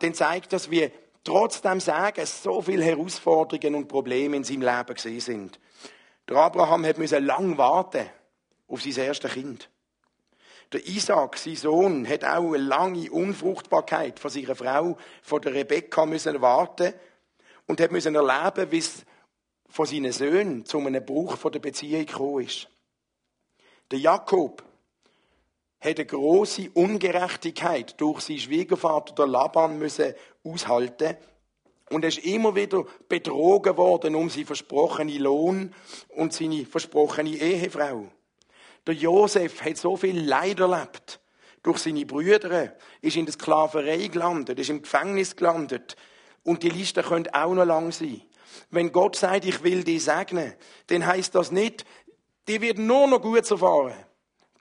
dann 0.00 0.14
zeigt 0.14 0.52
das, 0.52 0.70
wie 0.70 0.90
trotzdem 1.24 1.80
Sagen 1.80 2.24
so 2.26 2.62
viele 2.62 2.84
Herausforderungen 2.84 3.74
und 3.74 3.88
Probleme 3.88 4.36
in 4.36 4.44
seinem 4.44 4.62
Leben 4.62 4.94
gesehen 4.94 5.20
sind. 5.20 5.60
Der 6.28 6.36
Abraham 6.36 6.84
hat 6.84 6.98
müssen 6.98 7.24
lang 7.24 7.56
warten 7.58 8.06
auf 8.68 8.82
sein 8.82 9.04
erstes 9.04 9.32
Kind. 9.32 9.70
Der 10.72 10.86
Isaac, 10.86 11.38
sein 11.38 11.56
Sohn, 11.56 12.06
hat 12.06 12.24
auch 12.24 12.52
eine 12.52 12.58
lange 12.58 13.10
Unfruchtbarkeit 13.10 14.18
von 14.20 14.30
seiner 14.30 14.54
Frau, 14.54 14.98
von 15.22 15.40
der 15.40 15.54
Rebekka, 15.54 16.04
müssen 16.04 16.42
warten 16.42 16.92
und 17.66 17.80
hat 17.80 17.90
müssen 17.90 18.14
erleben, 18.14 18.70
wie 18.70 18.78
es 18.78 19.06
von 19.70 19.86
seinen 19.86 20.12
Söhnen 20.12 20.66
zu 20.66 20.78
einem 20.78 21.04
Bruch 21.04 21.38
von 21.38 21.52
der 21.52 21.60
Beziehung 21.60 22.04
gekommen 22.04 22.44
ist. 22.44 22.68
Der 23.90 23.98
Jakob 23.98 24.62
eine 25.80 26.04
große 26.04 26.70
Ungerechtigkeit 26.74 28.00
durch 28.00 28.20
seinen 28.20 28.38
Schwiegervater, 28.38 29.14
der 29.14 29.26
Laban, 29.26 29.78
müssen 29.78 30.14
aushalten 30.44 31.16
und 31.90 32.04
er 32.04 32.08
ist 32.08 32.18
immer 32.18 32.54
wieder 32.54 32.84
betrogen 33.08 33.76
worden 33.76 34.14
um 34.14 34.28
seinen 34.28 34.46
versprochenen 34.46 35.18
Lohn 35.18 35.74
und 36.08 36.32
seine 36.32 36.66
versprochene 36.66 37.30
Ehefrau. 37.30 38.08
Der 38.86 38.94
Josef 38.94 39.62
hat 39.62 39.76
so 39.76 39.96
viel 39.96 40.20
Leid 40.20 40.60
erlebt. 40.60 41.20
Durch 41.62 41.78
seine 41.78 42.06
Brüder 42.06 42.74
ist 43.00 43.16
in 43.16 43.26
der 43.26 43.34
Sklaverei 43.34 44.06
gelandet, 44.08 44.58
ist 44.58 44.70
im 44.70 44.82
Gefängnis 44.82 45.36
gelandet. 45.36 45.96
Und 46.44 46.62
die 46.62 46.70
Liste 46.70 47.02
könnte 47.02 47.34
auch 47.34 47.52
noch 47.52 47.64
lang 47.64 47.92
sein. 47.92 48.22
Wenn 48.70 48.92
Gott 48.92 49.16
sagt, 49.16 49.44
ich 49.44 49.62
will 49.62 49.84
dich 49.84 50.04
segnen, 50.04 50.54
dann 50.86 51.06
heißt 51.06 51.34
das 51.34 51.50
nicht, 51.50 51.84
die 52.46 52.60
wird 52.60 52.78
nur 52.78 53.06
noch 53.06 53.20
gut 53.20 53.50
erfahren. 53.50 54.07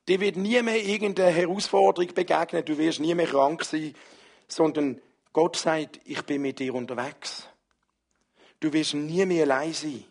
Die 0.07 0.19
wird 0.19 0.37
nie 0.37 0.61
mehr 0.61 0.83
irgendeine 0.83 1.31
Herausforderung 1.31 2.13
begegnen, 2.13 2.63
du 2.63 2.77
wirst 2.77 2.99
nie 2.99 3.13
mehr 3.13 3.27
krank 3.27 3.63
sein, 3.63 3.93
sondern 4.47 5.01
Gott 5.33 5.57
sagt, 5.57 5.99
ich 6.05 6.21
bin 6.23 6.41
mit 6.41 6.59
dir 6.59 6.73
unterwegs. 6.73 7.47
Du 8.59 8.71
wirst 8.73 8.93
nie 8.93 9.25
mehr 9.25 9.43
allein 9.43 9.73
sein. 9.73 10.03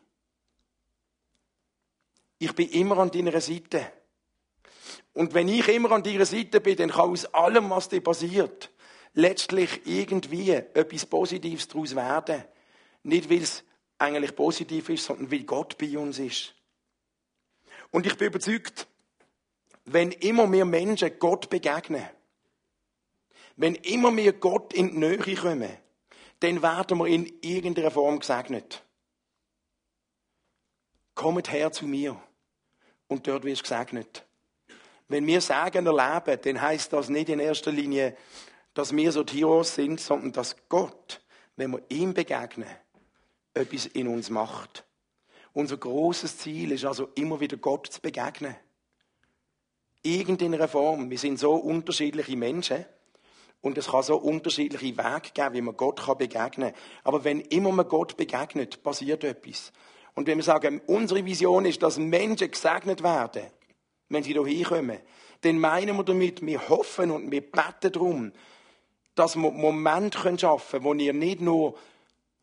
Ich 2.38 2.52
bin 2.52 2.68
immer 2.70 2.98
an 2.98 3.10
deiner 3.10 3.40
Seite. 3.40 3.90
Und 5.14 5.32
wenn 5.32 5.48
ich 5.48 5.66
immer 5.68 5.90
an 5.92 6.02
deiner 6.02 6.26
Seite 6.26 6.60
bin, 6.60 6.76
dann 6.76 6.90
kann 6.90 7.10
aus 7.10 7.24
allem, 7.34 7.70
was 7.70 7.88
dir 7.88 8.02
passiert, 8.02 8.70
letztlich 9.14 9.80
irgendwie 9.86 10.50
etwas 10.50 11.06
Positives 11.06 11.66
daraus 11.68 11.96
werden. 11.96 12.44
Nicht, 13.02 13.30
weil 13.30 13.42
es 13.42 13.64
eigentlich 13.98 14.36
positiv 14.36 14.90
ist, 14.90 15.06
sondern 15.06 15.32
weil 15.32 15.44
Gott 15.44 15.78
bei 15.78 15.96
uns 15.96 16.18
ist. 16.18 16.54
Und 17.90 18.04
ich 18.04 18.16
bin 18.16 18.28
überzeugt, 18.28 18.86
wenn 19.86 20.10
immer 20.10 20.46
mehr 20.46 20.64
Menschen 20.64 21.18
Gott 21.18 21.48
begegnen, 21.48 22.04
wenn 23.56 23.74
immer 23.76 24.10
mehr 24.10 24.32
Gott 24.32 24.72
in 24.74 24.90
die 24.90 24.98
Nähe 24.98 25.36
kommen, 25.36 25.70
dann 26.40 26.62
werden 26.62 26.98
wir 26.98 27.06
in 27.06 27.32
irgendeiner 27.40 27.90
Form 27.90 28.18
gesegnet. 28.18 28.84
Kommt 31.14 31.50
her 31.50 31.72
zu 31.72 31.86
mir 31.86 32.20
und 33.08 33.26
dort 33.26 33.44
wirst 33.44 33.62
du 33.62 33.70
gesegnet. 33.70 34.26
Wenn 35.08 35.26
wir 35.26 35.40
Sagen 35.40 35.86
erleben, 35.86 36.38
dann 36.42 36.60
heißt 36.60 36.92
das 36.92 37.08
nicht 37.08 37.28
in 37.28 37.38
erster 37.38 37.70
Linie, 37.70 38.16
dass 38.74 38.94
wir 38.94 39.12
so 39.12 39.24
Tiros 39.24 39.74
sind, 39.74 40.00
sondern 40.00 40.32
dass 40.32 40.56
Gott, 40.68 41.22
wenn 41.54 41.70
wir 41.70 41.82
ihm 41.88 42.12
begegnen, 42.12 42.68
etwas 43.54 43.86
in 43.86 44.08
uns 44.08 44.28
macht. 44.28 44.84
Unser 45.54 45.78
großes 45.78 46.36
Ziel 46.38 46.72
ist 46.72 46.84
also 46.84 47.08
immer 47.14 47.40
wieder 47.40 47.56
Gott 47.56 47.86
zu 47.86 48.00
begegnen. 48.02 48.56
Irgendeiner 50.06 50.68
Form. 50.68 51.10
Wir 51.10 51.18
sind 51.18 51.38
so 51.38 51.54
unterschiedliche 51.54 52.36
Menschen. 52.36 52.84
Und 53.60 53.76
es 53.76 53.88
kann 53.88 54.04
so 54.04 54.16
unterschiedliche 54.16 54.96
Wege 54.96 55.30
geben, 55.34 55.54
wie 55.54 55.60
man 55.60 55.76
Gott 55.76 56.00
begegnen 56.18 56.72
kann. 56.72 56.80
Aber 57.02 57.24
wenn 57.24 57.40
immer 57.40 57.72
man 57.72 57.88
Gott 57.88 58.16
begegnet, 58.16 58.82
passiert 58.84 59.24
etwas. 59.24 59.72
Und 60.14 60.28
wenn 60.28 60.38
wir 60.38 60.44
sagen, 60.44 60.80
unsere 60.86 61.24
Vision 61.24 61.64
ist, 61.64 61.82
dass 61.82 61.98
Menschen 61.98 62.50
gesegnet 62.50 63.02
werden, 63.02 63.42
wenn 64.08 64.22
sie 64.22 64.32
hier 64.32 64.46
hinkommen, 64.46 65.00
dann 65.40 65.58
meinen 65.58 65.96
wir 65.96 66.04
damit, 66.04 66.46
wir 66.46 66.68
hoffen 66.68 67.10
und 67.10 67.30
wir 67.32 67.40
beten 67.40 67.92
darum, 67.92 68.32
dass 69.16 69.34
wir 69.34 69.50
Momente 69.50 70.18
schaffen 70.38 70.82
können, 70.82 70.84
wo 70.84 70.94
ihr 70.94 71.12
nicht 71.12 71.40
nur 71.40 71.74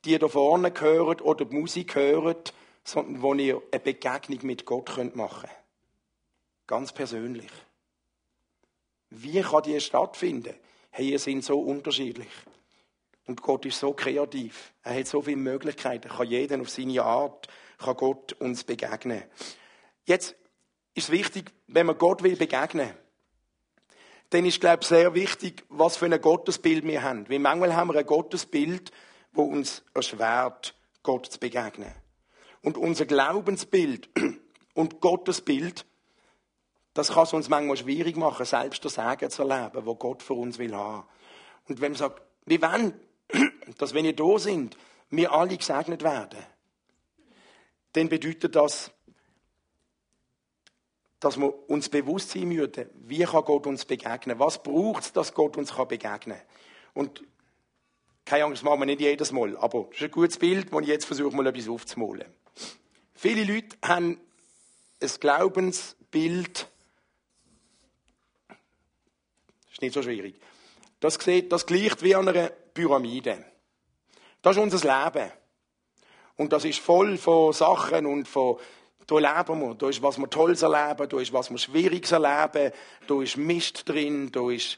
die 0.03 0.19
da 0.19 0.27
vorne 0.27 0.71
gehört 0.71 1.21
oder 1.21 1.45
die 1.45 1.55
Musik 1.55 1.95
hört, 1.95 2.53
sondern 2.83 3.21
wo 3.21 3.33
ihr 3.33 3.61
eine 3.71 3.79
Begegnung 3.79 4.39
mit 4.41 4.65
Gott 4.65 5.15
machen 5.15 5.47
könnt. 5.47 5.62
Ganz 6.67 6.91
persönlich. 6.93 7.51
Wie 9.09 9.41
kann 9.41 9.63
die 9.63 9.79
stattfinden? 9.79 10.55
Hey, 10.91 11.09
ihr 11.09 11.19
sind 11.19 11.43
so 11.43 11.59
unterschiedlich. 11.59 12.29
Und 13.25 13.41
Gott 13.41 13.65
ist 13.65 13.79
so 13.79 13.93
kreativ. 13.93 14.73
Er 14.83 14.99
hat 14.99 15.07
so 15.07 15.21
viele 15.21 15.37
Möglichkeiten. 15.37 16.09
Er 16.09 16.17
kann 16.17 16.27
jeden 16.27 16.61
auf 16.61 16.69
seine 16.69 17.03
Art, 17.03 17.47
kann 17.77 17.95
Gott 17.95 18.33
uns 18.33 18.63
begegnen. 18.63 19.23
Jetzt 20.05 20.35
ist 20.93 21.11
wichtig, 21.11 21.51
wenn 21.67 21.85
man 21.85 21.97
Gott 21.97 22.23
will 22.23 22.35
begegnen, 22.35 22.93
dann 24.29 24.45
ist, 24.45 24.59
glaube 24.59 24.81
ich, 24.81 24.87
sehr 24.87 25.13
wichtig, 25.13 25.63
was 25.69 25.95
für 25.95 26.05
ein 26.05 26.19
Gottesbild 26.19 26.83
wir 26.85 27.03
haben. 27.03 27.29
Weil 27.29 27.39
manchmal 27.39 27.75
haben 27.75 27.93
wir 27.93 27.99
ein 27.99 28.05
Gottesbild, 28.05 28.91
wo 29.31 29.43
uns 29.43 29.83
erschwert, 29.93 30.75
Gott 31.03 31.27
zu 31.27 31.39
begegnen. 31.39 31.93
Und 32.61 32.77
unser 32.77 33.05
Glaubensbild 33.05 34.09
und 34.73 35.01
Gottesbild, 35.01 35.85
das 36.93 37.13
kann 37.13 37.23
es 37.23 37.33
uns 37.33 37.49
manchmal 37.49 37.77
schwierig 37.77 38.15
machen, 38.17 38.45
selbst 38.45 38.85
das 38.85 38.95
Sagen 38.95 39.29
zu 39.29 39.43
erleben, 39.43 39.85
wo 39.85 39.95
Gott 39.95 40.21
für 40.21 40.33
uns 40.33 40.59
will 40.59 40.75
haben. 40.75 41.07
Und 41.67 41.81
wenn 41.81 41.93
man 41.93 41.99
sagt, 41.99 42.21
wir 42.45 42.61
wollen, 42.61 42.93
dass 43.77 43.93
wenn 43.93 44.05
wir 44.05 44.15
da 44.15 44.37
sind, 44.37 44.77
wir 45.09 45.31
alle 45.31 45.57
gesegnet 45.57 46.03
werden, 46.03 46.39
dann 47.93 48.09
bedeutet 48.09 48.55
das, 48.55 48.91
dass 51.19 51.37
wir 51.37 51.69
uns 51.69 51.89
bewusst 51.89 52.31
sein 52.31 52.49
müssen, 52.49 52.89
wie 52.95 53.23
kann 53.23 53.45
Gott 53.45 53.65
uns 53.65 53.85
begegnen? 53.85 54.39
Was 54.39 54.61
braucht 54.61 55.03
es, 55.03 55.13
dass 55.13 55.33
Gott 55.33 55.55
uns 55.57 55.71
begegnen 55.71 56.37
kann? 56.37 56.47
Und 56.93 57.23
keine 58.25 58.45
Angst, 58.45 58.61
das 58.61 58.63
machen 58.63 58.81
wir 58.81 58.85
nicht 58.85 59.01
jedes 59.01 59.31
Mal, 59.31 59.57
aber 59.57 59.85
das 59.89 59.97
ist 59.97 60.03
ein 60.03 60.11
gutes 60.11 60.37
Bild, 60.37 60.71
wo 60.71 60.79
ich 60.79 60.87
jetzt 60.87 61.05
versuche, 61.05 61.35
mal 61.35 61.47
etwas 61.47 61.69
aufzumalen. 61.69 62.25
Viele 63.13 63.43
Leute 63.43 63.77
haben 63.83 64.19
ein 65.01 65.11
Glaubensbild, 65.19 66.69
Ist 69.73 69.81
nicht 69.81 69.93
so 69.93 70.03
schwierig. 70.03 70.39
Das, 70.99 71.15
sieht, 71.15 71.51
das 71.51 71.65
gleicht 71.65 72.01
wie 72.03 72.15
an 72.15 72.29
einer 72.29 72.49
Pyramide. 72.49 73.43
Das 74.41 74.55
ist 74.55 74.61
unser 74.61 74.77
Leben. 74.77 75.31
Und 76.35 76.53
das 76.53 76.63
ist 76.63 76.79
voll 76.79 77.17
von 77.17 77.53
Sachen 77.53 78.05
und 78.05 78.27
von, 78.27 78.57
da 79.07 79.17
leben 79.17 79.59
wir. 79.61 79.75
Da 79.75 79.89
ist 79.89 80.01
was 80.01 80.17
wir 80.19 80.29
Tolles 80.29 80.61
erleben, 80.61 81.09
da 81.09 81.19
ist 81.19 81.33
was 81.33 81.49
wir 81.49 81.57
Schwieriges 81.57 82.11
erleben, 82.11 82.71
da 83.07 83.21
ist 83.21 83.35
Mist 83.35 83.89
drin, 83.89 84.31
da 84.31 84.49
ist 84.51 84.77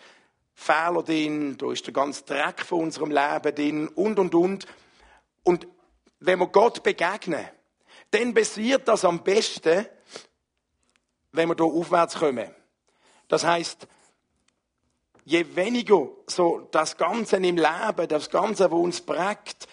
Fehler 0.53 1.03
drin, 1.03 1.57
da 1.57 1.71
ist 1.71 1.85
der 1.85 1.93
ganze 1.93 2.23
Dreck 2.23 2.61
von 2.61 2.83
unserem 2.83 3.11
Leben 3.11 3.53
drin 3.53 3.87
und, 3.89 4.17
und, 4.17 4.33
und. 4.33 4.65
Und 5.43 5.67
wenn 6.21 6.39
wir 6.39 6.47
Gott 6.47 6.81
begegnen, 6.83 7.45
dann 8.11 8.33
passiert 8.33 8.87
das 8.87 9.03
am 9.03 9.23
besten, 9.23 9.85
wenn 11.33 11.49
wir 11.49 11.55
hier 11.55 11.65
aufwärts 11.65 12.15
kommen. 12.15 12.49
Das 13.27 13.43
heißt, 13.43 13.87
je 15.25 15.55
weniger 15.55 16.07
so 16.27 16.67
das 16.71 16.95
Ganze 16.97 17.37
im 17.37 17.57
Leben, 17.57 18.07
das 18.07 18.29
Ganze, 18.29 18.69
wo 18.71 18.77
uns 18.77 19.01
prägt, 19.01 19.67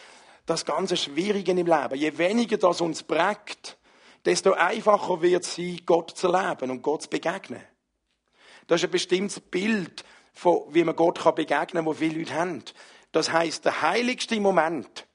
das 0.47 0.64
ganze 0.64 0.97
Schwierige 0.97 1.52
im 1.52 1.66
Leben, 1.66 1.94
je 1.94 2.18
weniger 2.18 2.56
das 2.56 2.80
uns 2.80 3.02
prägt, 3.02 3.78
desto 4.25 4.52
einfacher 4.52 5.21
wird 5.21 5.44
es 5.44 5.54
sein, 5.54 5.80
Gott 5.85 6.11
zu 6.16 6.28
leben 6.28 6.71
und 6.71 6.82
Gott 6.82 7.02
zu 7.02 7.11
begegnen. 7.11 7.62
Das 8.66 8.80
ist 8.80 8.88
ein 8.88 8.90
bestimmtes 8.90 9.40
Bild, 9.40 10.04
von, 10.32 10.62
wie 10.71 10.85
man 10.85 10.97
Gott 10.97 11.23
begegnen 11.35 11.85
kann, 11.85 11.87
wo 11.87 11.92
viele 11.92 12.18
Leute 12.18 12.35
haben. 12.35 12.62
Das 13.12 13.30
heißt, 13.30 13.64
der 13.64 13.82
heiligste 13.82 14.40
Moment, 14.40 15.06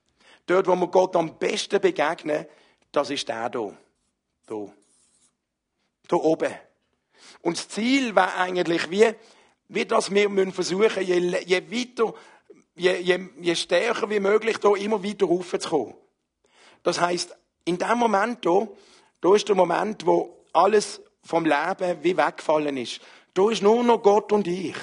dort, 0.46 0.68
wo 0.68 0.76
wir 0.76 0.88
Gott 0.88 1.16
am 1.16 1.40
besten 1.40 1.82
begegnen, 1.82 2.46
das 2.92 3.10
ist 3.10 3.28
der 3.28 3.50
hier. 3.52 3.78
Hier. 4.48 4.74
Hier 6.10 6.24
oben. 6.24 6.54
Und 7.42 7.58
das 7.58 7.70
Ziel 7.70 8.16
war 8.16 8.36
eigentlich 8.36 8.90
wie, 8.92 9.16
wie 9.70 9.86
das 9.86 10.12
wir 10.12 10.30
müssen 10.30 10.54
versuchen, 10.54 11.04
je, 11.04 11.20
je 11.46 11.72
weiter, 11.72 12.14
je, 12.76 12.92
je, 13.04 13.30
je 13.42 13.56
stärker 13.56 14.10
wie 14.10 14.20
möglich, 14.20 14.58
hier 14.62 14.76
immer 14.78 15.04
weiter 15.04 15.26
raufzukommen. 15.26 15.94
Das 16.84 17.02
heißt, 17.02 17.36
in 17.66 17.78
dem 17.78 17.98
Moment 17.98 18.40
hier, 18.44 18.68
da 19.22 19.36
ist 19.36 19.48
der 19.48 19.56
Moment, 19.56 20.06
wo 20.06 20.46
alles 20.54 21.02
vom 21.24 21.46
Leben 21.46 21.98
wie 22.02 22.16
weggefallen 22.16 22.78
ist. 22.78 23.02
Da 23.34 23.50
ist 23.50 23.62
nur 23.62 23.84
noch 23.84 24.02
Gott 24.02 24.32
und 24.32 24.48
ich. 24.48 24.78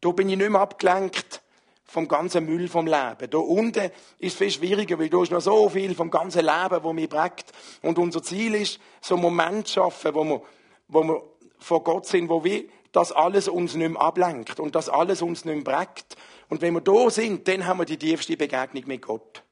Da 0.00 0.10
bin 0.10 0.28
ich 0.28 0.36
nicht 0.36 0.50
mehr 0.50 0.60
abgelenkt 0.60 1.40
vom 1.84 2.08
ganzen 2.08 2.44
Müll 2.44 2.68
vom 2.68 2.86
Leben. 2.86 3.30
Da 3.30 3.38
unten 3.38 3.90
ist 4.18 4.32
es 4.32 4.34
viel 4.34 4.50
schwieriger, 4.50 4.98
weil 4.98 5.08
da 5.08 5.22
ist 5.22 5.32
noch 5.32 5.40
so 5.40 5.68
viel 5.68 5.94
vom 5.94 6.10
ganzen 6.10 6.44
Leben, 6.44 6.82
wo 6.82 6.92
mich 6.92 7.08
prägt. 7.08 7.52
Und 7.82 7.98
unser 7.98 8.22
Ziel 8.22 8.54
ist, 8.54 8.80
so 9.00 9.14
einen 9.14 9.22
Moment 9.22 9.68
zu 9.68 9.74
schaffen, 9.74 10.14
wo 10.14 10.24
wir, 10.24 10.42
wo 10.88 11.02
wir 11.04 11.22
vor 11.58 11.82
Gott 11.82 12.06
sind, 12.06 12.28
wo 12.28 12.42
wir 12.42 12.64
das 12.92 13.10
alles 13.10 13.48
uns 13.48 13.74
nicht 13.74 13.90
mehr 13.90 14.00
ablenkt 14.00 14.60
und 14.60 14.74
das 14.74 14.88
alles 14.88 15.22
uns 15.22 15.44
nicht 15.44 15.64
mehr 15.66 15.76
prägt. 15.78 16.16
Und 16.48 16.60
wenn 16.60 16.74
wir 16.74 16.82
da 16.82 17.10
sind, 17.10 17.48
dann 17.48 17.66
haben 17.66 17.78
wir 17.78 17.86
die 17.86 17.96
tiefste 17.96 18.36
Begegnung 18.36 18.84
mit 18.86 19.02
Gott. 19.02 19.42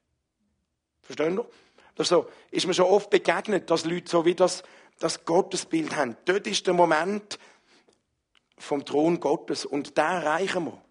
Verstehen 1.02 1.38
ihr? 1.38 1.46
Das 1.94 2.06
ist, 2.06 2.10
so, 2.10 2.28
ist 2.50 2.66
mir 2.66 2.74
schon 2.74 2.86
oft 2.86 3.10
begegnet, 3.10 3.70
dass 3.70 3.84
Leute 3.84 4.08
so 4.08 4.24
wie 4.24 4.34
das, 4.34 4.62
das 4.98 5.24
Gottesbild 5.24 5.96
haben. 5.96 6.16
Dort 6.26 6.46
ist 6.46 6.66
der 6.66 6.74
Moment 6.74 7.38
vom 8.58 8.84
Thron 8.84 9.20
Gottes 9.20 9.64
und 9.64 9.96
da 9.98 10.20
erreichen 10.20 10.66
wir, 10.66 10.82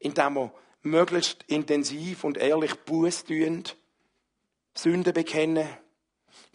indem 0.00 0.34
wir 0.34 0.52
möglichst 0.82 1.44
intensiv 1.44 2.24
und 2.24 2.36
ehrlich 2.36 2.74
Buß 2.80 3.24
tun, 3.24 3.64
Sünden 4.74 5.12
bekennen, 5.12 5.68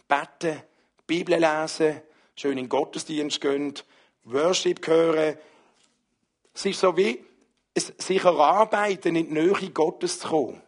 beten, 0.06 0.62
Bibel 1.06 1.38
lesen, 1.38 2.02
schön 2.36 2.52
in 2.52 2.64
den 2.64 2.68
Gottesdienst 2.68 3.40
gehen, 3.40 3.74
Worship 4.32 4.86
hören. 4.86 5.36
Es 6.54 6.66
ist 6.66 6.80
so 6.80 6.96
wie 6.96 7.24
sich 7.74 8.24
erarbeiten, 8.24 9.16
in 9.16 9.28
die 9.28 9.34
Nähe 9.34 9.70
Gottes 9.70 10.20
zu 10.20 10.28
kommen. 10.28 10.62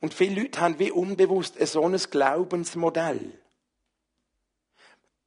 Und 0.00 0.12
viele 0.12 0.42
Leute 0.42 0.60
haben 0.60 0.78
wie 0.78 0.90
unbewusst 0.90 1.58
ein 1.58 1.66
so 1.66 1.82
ein 1.82 1.96
Glaubensmodell. 1.96 3.38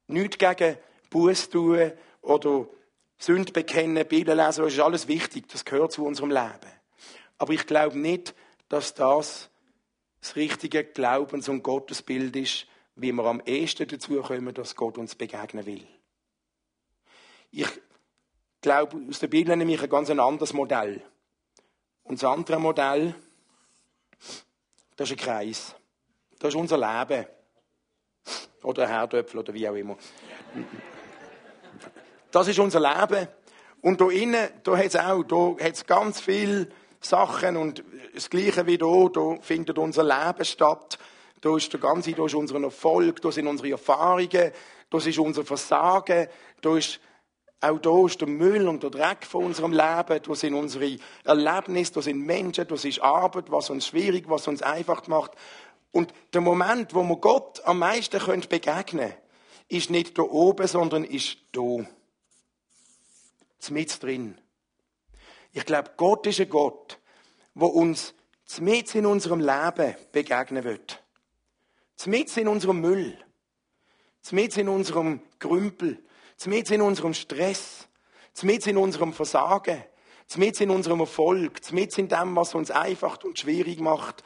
Nicht 0.07 0.39
gegen 0.39 0.77
Buß 1.09 1.49
tun 1.49 1.91
oder 2.21 2.67
Sünde 3.17 3.51
bekennen, 3.51 4.07
Bibel 4.07 4.35
lesen, 4.35 4.63
das 4.63 4.73
ist 4.73 4.79
alles 4.79 5.07
wichtig, 5.07 5.49
das 5.49 5.65
gehört 5.65 5.91
zu 5.91 6.05
unserem 6.05 6.29
Leben. 6.29 6.71
Aber 7.39 7.53
ich 7.53 7.65
glaube 7.65 7.97
nicht, 7.97 8.35
dass 8.69 8.93
das 8.93 9.49
das 10.21 10.35
richtige 10.35 10.83
Glaubens- 10.83 11.49
und 11.49 11.63
Gottesbild 11.63 12.35
ist, 12.35 12.67
wie 12.95 13.11
wir 13.11 13.25
am 13.25 13.41
ehesten 13.45 13.87
dazu 13.87 14.21
kommen, 14.21 14.53
dass 14.53 14.75
Gott 14.75 14.97
uns 14.97 15.15
begegnen 15.15 15.65
will. 15.65 15.87
Ich 17.51 17.67
glaube, 18.61 18.99
aus 19.09 19.19
der 19.19 19.27
Bibel 19.27 19.61
ich 19.61 19.81
ein 19.81 19.89
ganz 19.89 20.09
anderes 20.09 20.53
Modell. 20.53 21.01
Und 22.03 22.21
das 22.21 22.29
andere 22.29 22.59
Modell, 22.59 23.15
das 24.95 25.09
ist 25.09 25.19
ein 25.19 25.23
Kreis. 25.23 25.75
Das 26.39 26.49
ist 26.49 26.59
unser 26.59 26.77
Leben. 26.77 27.25
Oder 28.63 28.83
ein 28.83 28.89
Herdöpfel 28.89 29.39
oder 29.39 29.53
wie 29.53 29.67
auch 29.69 29.75
immer. 29.75 29.97
Das 32.31 32.47
ist 32.47 32.59
unser 32.59 32.79
Leben. 32.79 33.27
Und 33.81 34.01
da 34.01 34.09
innen, 34.09 34.49
da 34.63 34.77
hat 34.77 34.85
es 34.85 34.95
auch, 34.95 35.23
da 35.23 35.55
hat's 35.63 35.85
ganz 35.85 36.19
viele 36.19 36.67
Sachen 36.99 37.57
und 37.57 37.83
das 38.13 38.29
Gleiche 38.29 38.65
wie 38.65 38.77
da, 38.77 39.07
da 39.13 39.37
findet 39.41 39.77
unser 39.77 40.03
Leben 40.03 40.45
statt. 40.45 40.97
Da 41.41 41.55
ist 41.55 41.71
der 41.71 41.79
ganze, 41.79 42.13
da 42.13 42.25
ist 42.25 42.35
unser 42.35 42.61
Erfolg, 42.61 43.21
da 43.21 43.31
sind 43.31 43.47
unsere 43.47 43.71
Erfahrungen, 43.71 44.51
das 44.89 45.05
ist 45.05 45.19
unser 45.19 45.45
Versagen, 45.45 46.27
da 46.61 46.77
ist 46.77 46.99
auch 47.59 47.79
da 47.79 48.05
ist 48.05 48.21
der 48.21 48.27
Müll 48.27 48.67
und 48.67 48.83
der 48.83 48.91
Dreck 48.91 49.25
von 49.25 49.45
unserem 49.45 49.71
Leben, 49.71 50.21
da 50.21 50.35
sind 50.35 50.53
unsere 50.53 50.97
Erlebnisse, 51.23 51.93
da 51.93 52.01
sind 52.03 52.23
Menschen, 52.23 52.67
das 52.67 52.85
ist 52.85 53.01
Arbeit, 53.01 53.51
was 53.51 53.71
uns 53.71 53.87
schwierig, 53.87 54.29
was 54.29 54.47
uns 54.47 54.61
einfach 54.61 55.07
macht. 55.07 55.31
Und 55.91 56.13
der 56.33 56.41
Moment, 56.41 56.93
wo 56.93 57.01
wir 57.03 57.15
Gott 57.15 57.65
am 57.65 57.79
meisten 57.79 58.19
begegnen 58.47 59.09
können, 59.09 59.13
ist 59.69 59.89
nicht 59.89 60.17
da 60.17 60.21
oben, 60.21 60.67
sondern 60.67 61.03
ist 61.03 61.37
da. 61.51 61.85
Mit 63.69 64.01
drin. 64.01 64.39
Ich 65.51 65.65
glaube, 65.65 65.91
Gott 65.97 66.25
ist 66.27 66.39
ein 66.39 66.49
Gott, 66.49 66.99
der 67.53 67.67
uns 67.67 68.13
mit 68.59 68.95
in 68.95 69.05
unserem 69.05 69.41
Leben 69.41 69.95
begegnen 70.13 70.63
wird. 70.63 71.03
Mit 72.05 72.37
in 72.37 72.47
unserem 72.47 72.79
Müll. 72.79 73.17
Mit 74.31 74.55
in 74.55 74.69
unserem 74.69 75.21
Grümpel 75.39 76.01
mit 76.45 76.69
in 76.71 76.81
unserem 76.81 77.13
Stress, 77.13 77.87
mit 78.43 78.67
in 78.67 78.77
unserem 78.77 79.13
Versagen, 79.13 79.83
mit 80.35 80.61
in 80.61 80.69
unserem 80.69 80.99
Erfolg, 80.99 81.71
mit 81.71 81.97
in 81.97 82.07
dem, 82.07 82.35
was 82.35 82.53
uns 82.53 82.69
einfach 82.69 83.23
und 83.23 83.39
schwierig 83.39 83.79
macht, 83.79 84.23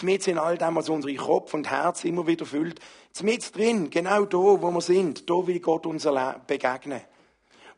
mit 0.00 0.26
in 0.26 0.38
all 0.38 0.56
dem, 0.56 0.74
was 0.74 0.88
unsere 0.88 1.14
Kopf 1.16 1.52
und 1.52 1.70
Herz 1.70 2.04
immer 2.04 2.26
wieder 2.26 2.46
füllt, 2.46 2.80
mit 3.20 3.54
drin, 3.54 3.90
genau 3.90 4.24
da, 4.24 4.38
wo 4.38 4.70
wir 4.70 4.80
sind, 4.80 5.28
da 5.28 5.46
will 5.46 5.60
Gott 5.60 5.84
uns 5.84 6.08
begegnen. 6.46 7.02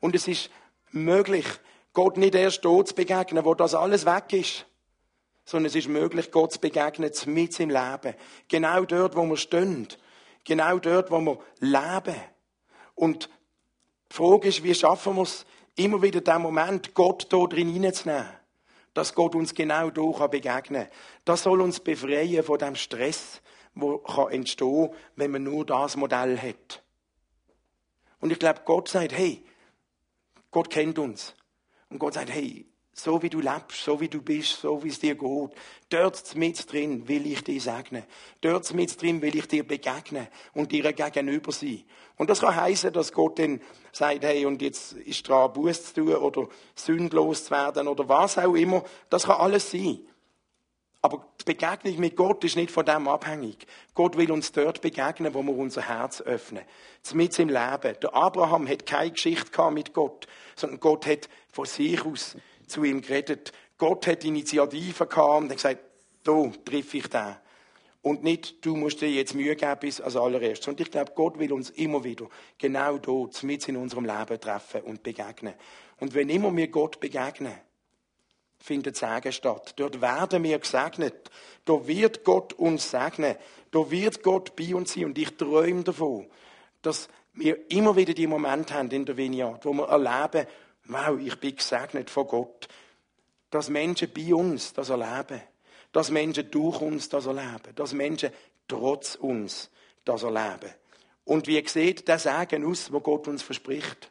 Und 0.00 0.14
es 0.14 0.28
ist 0.28 0.50
möglich, 0.92 1.46
Gott 1.92 2.16
nicht 2.16 2.34
erst 2.34 2.64
dort 2.64 2.88
zu 2.88 2.94
begegnen, 2.94 3.44
wo 3.44 3.54
das 3.54 3.74
alles 3.74 4.06
weg 4.06 4.32
ist, 4.32 4.66
sondern 5.44 5.66
es 5.66 5.74
ist 5.74 5.88
möglich, 5.88 6.30
Gott 6.30 6.52
zu 6.52 6.60
begegnen, 6.60 7.10
mit 7.26 7.60
im 7.60 7.70
Leben. 7.70 8.14
Genau 8.48 8.84
dort, 8.84 9.16
wo 9.16 9.24
wir 9.26 9.36
stehen. 9.36 9.88
Genau 10.44 10.78
dort, 10.78 11.10
wo 11.10 11.20
wir 11.20 11.38
leben. 11.60 12.20
Und 12.94 13.28
die 14.14 14.22
Frage 14.22 14.48
ist, 14.48 14.62
wie 14.62 14.74
schaffen 14.74 15.16
wir 15.16 15.22
es, 15.22 15.44
immer 15.74 16.00
wieder 16.00 16.20
den 16.20 16.40
Moment, 16.40 16.94
Gott 16.94 17.26
hier 17.28 17.48
drin 17.48 17.68
hineinzunehmen. 17.68 18.28
Dass 18.92 19.12
Gott 19.12 19.34
uns 19.34 19.52
genau 19.52 19.90
hier 19.90 20.28
begegnen 20.28 20.84
kann. 20.84 20.92
Das 21.24 21.42
soll 21.42 21.60
uns 21.60 21.80
befreien 21.80 22.44
von 22.44 22.58
dem 22.58 22.76
Stress, 22.76 23.42
der 23.74 24.28
entstehen 24.30 24.88
kann, 24.88 24.96
wenn 25.16 25.32
man 25.32 25.42
nur 25.42 25.66
das 25.66 25.96
Modell 25.96 26.38
hat. 26.38 26.80
Und 28.20 28.30
ich 28.30 28.38
glaube, 28.38 28.60
Gott 28.64 28.88
sagt, 28.88 29.12
hey, 29.12 29.44
Gott 30.52 30.70
kennt 30.70 31.00
uns. 31.00 31.34
Und 31.90 31.98
Gott 31.98 32.14
sagt, 32.14 32.30
hey, 32.30 32.66
so 32.94 33.20
wie 33.22 33.28
du 33.28 33.40
lebst, 33.40 33.84
so 33.84 34.00
wie 34.00 34.08
du 34.08 34.22
bist, 34.22 34.60
so 34.60 34.82
wie 34.82 34.88
es 34.88 35.00
dir 35.00 35.16
geht. 35.16 35.50
Dort 35.88 36.34
mit 36.36 36.72
drin 36.72 37.06
will 37.08 37.26
ich 37.26 37.42
dich 37.42 37.64
segnen. 37.64 38.04
Dort 38.40 38.72
mit 38.72 39.00
drin 39.02 39.20
will 39.20 39.36
ich 39.36 39.48
dir 39.48 39.66
begegnen 39.66 40.28
und 40.54 40.70
dir 40.72 40.92
gegenüber 40.92 41.52
sein. 41.52 41.82
Und 42.16 42.30
das 42.30 42.40
kann 42.40 42.54
heißen, 42.54 42.92
dass 42.92 43.12
Gott 43.12 43.40
dann 43.40 43.60
sagt, 43.92 44.22
hey, 44.24 44.46
und 44.46 44.62
jetzt 44.62 44.92
ist 44.92 45.28
dran, 45.28 45.52
Buß 45.52 45.92
zu 45.92 46.04
tun 46.04 46.14
oder 46.14 46.48
sündlos 46.76 47.46
zu 47.46 47.50
werden 47.50 47.88
oder 47.88 48.08
was 48.08 48.38
auch 48.38 48.54
immer. 48.54 48.84
Das 49.10 49.24
kann 49.24 49.40
alles 49.40 49.70
sein. 49.70 49.98
Aber 51.02 51.26
die 51.40 51.44
Begegnung 51.44 52.00
mit 52.00 52.16
Gott 52.16 52.44
ist 52.44 52.56
nicht 52.56 52.70
von 52.70 52.86
dem 52.86 53.08
abhängig. 53.08 53.66
Gott 53.92 54.16
will 54.16 54.32
uns 54.32 54.52
dort 54.52 54.80
begegnen, 54.80 55.34
wo 55.34 55.42
wir 55.42 55.54
unser 55.54 55.82
Herz 55.82 56.22
öffnen. 56.22 56.64
Mit 57.12 57.38
im 57.38 57.48
Leben. 57.48 57.96
Der 58.00 58.14
Abraham 58.14 58.66
hat 58.66 58.86
keine 58.86 59.10
Geschichte 59.10 59.70
mit 59.70 59.92
Gott, 59.92 60.26
sondern 60.56 60.80
Gott 60.80 61.04
hat 61.06 61.28
von 61.52 61.66
sich 61.66 62.02
aus 62.06 62.36
zu 62.66 62.84
ihm 62.84 63.00
geredet. 63.00 63.52
Gott 63.78 64.06
hat 64.06 64.24
Initiative 64.24 65.06
gehabt 65.06 65.42
und 65.42 65.50
hat 65.50 65.56
gesagt, 65.56 65.80
da 66.24 66.50
triff 66.64 66.94
ich 66.94 67.08
den. 67.08 67.36
Und 68.02 68.22
nicht, 68.22 68.64
du 68.64 68.76
musst 68.76 69.00
dir 69.00 69.10
jetzt 69.10 69.34
Mühe 69.34 69.56
geben 69.56 69.80
bis 69.80 70.00
als 70.00 70.14
allererstes. 70.14 70.68
Und 70.68 70.78
ich 70.78 70.90
glaube, 70.90 71.12
Gott 71.14 71.38
will 71.38 71.52
uns 71.52 71.70
immer 71.70 72.04
wieder 72.04 72.28
genau 72.58 72.98
dort, 72.98 73.42
mit 73.42 73.66
in 73.66 73.76
unserem 73.76 74.04
Leben 74.04 74.38
treffen 74.38 74.82
und 74.82 75.02
begegnen. 75.02 75.54
Und 76.00 76.14
wenn 76.14 76.28
immer 76.28 76.54
wir 76.54 76.68
Gott 76.68 77.00
begegnen, 77.00 77.54
findet 78.58 78.96
Segen 78.96 79.32
statt. 79.32 79.74
Dort 79.76 80.00
werden 80.00 80.42
wir 80.42 80.58
gesegnet. 80.58 81.30
Da 81.64 81.86
wird 81.86 82.24
Gott 82.24 82.52
uns 82.54 82.90
segnen. 82.90 83.36
Da 83.70 83.90
wird 83.90 84.22
Gott 84.22 84.56
bei 84.56 84.74
uns 84.74 84.94
sein. 84.94 85.06
Und 85.06 85.18
ich 85.18 85.36
träume 85.36 85.82
davon, 85.82 86.26
dass 86.82 87.08
wir 87.34 87.70
immer 87.70 87.96
wieder 87.96 88.14
die 88.14 88.26
Momente 88.26 88.74
haben 88.74 88.90
in 88.90 89.04
der 89.04 89.16
Vineyard, 89.16 89.64
wo 89.64 89.72
wir 89.72 89.88
erleben, 89.88 90.46
wow, 90.86 91.18
ich 91.18 91.38
bin 91.40 91.56
gesegnet 91.56 92.10
von 92.10 92.26
Gott. 92.26 92.68
Dass 93.50 93.68
Menschen 93.68 94.12
bei 94.12 94.34
uns 94.34 94.72
das 94.72 94.88
erleben. 94.88 95.40
Dass 95.92 96.10
Menschen 96.10 96.50
durch 96.50 96.80
uns 96.80 97.08
das 97.08 97.26
erleben. 97.26 97.74
Dass 97.74 97.92
Menschen 97.92 98.30
trotz 98.66 99.14
uns 99.14 99.70
das 100.04 100.22
erleben. 100.22 100.74
Und 101.24 101.46
wie 101.46 101.66
sieht 101.66 102.06
der 102.06 102.18
Segen 102.18 102.64
aus, 102.64 102.92
wo 102.92 103.00
Gott 103.00 103.28
uns 103.28 103.42
verspricht? 103.42 104.10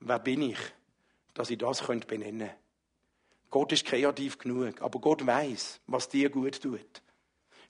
Wer 0.00 0.18
bin 0.18 0.42
ich, 0.42 0.58
dass 1.34 1.50
ich 1.50 1.58
das 1.58 1.82
benennen 1.82 2.38
könnte? 2.38 2.54
Gott 3.50 3.72
ist 3.72 3.84
kreativ 3.84 4.38
genug, 4.38 4.82
aber 4.82 4.98
Gott 4.98 5.24
weiß, 5.24 5.80
was 5.86 6.08
dir 6.08 6.28
gut 6.28 6.60
tut. 6.60 7.02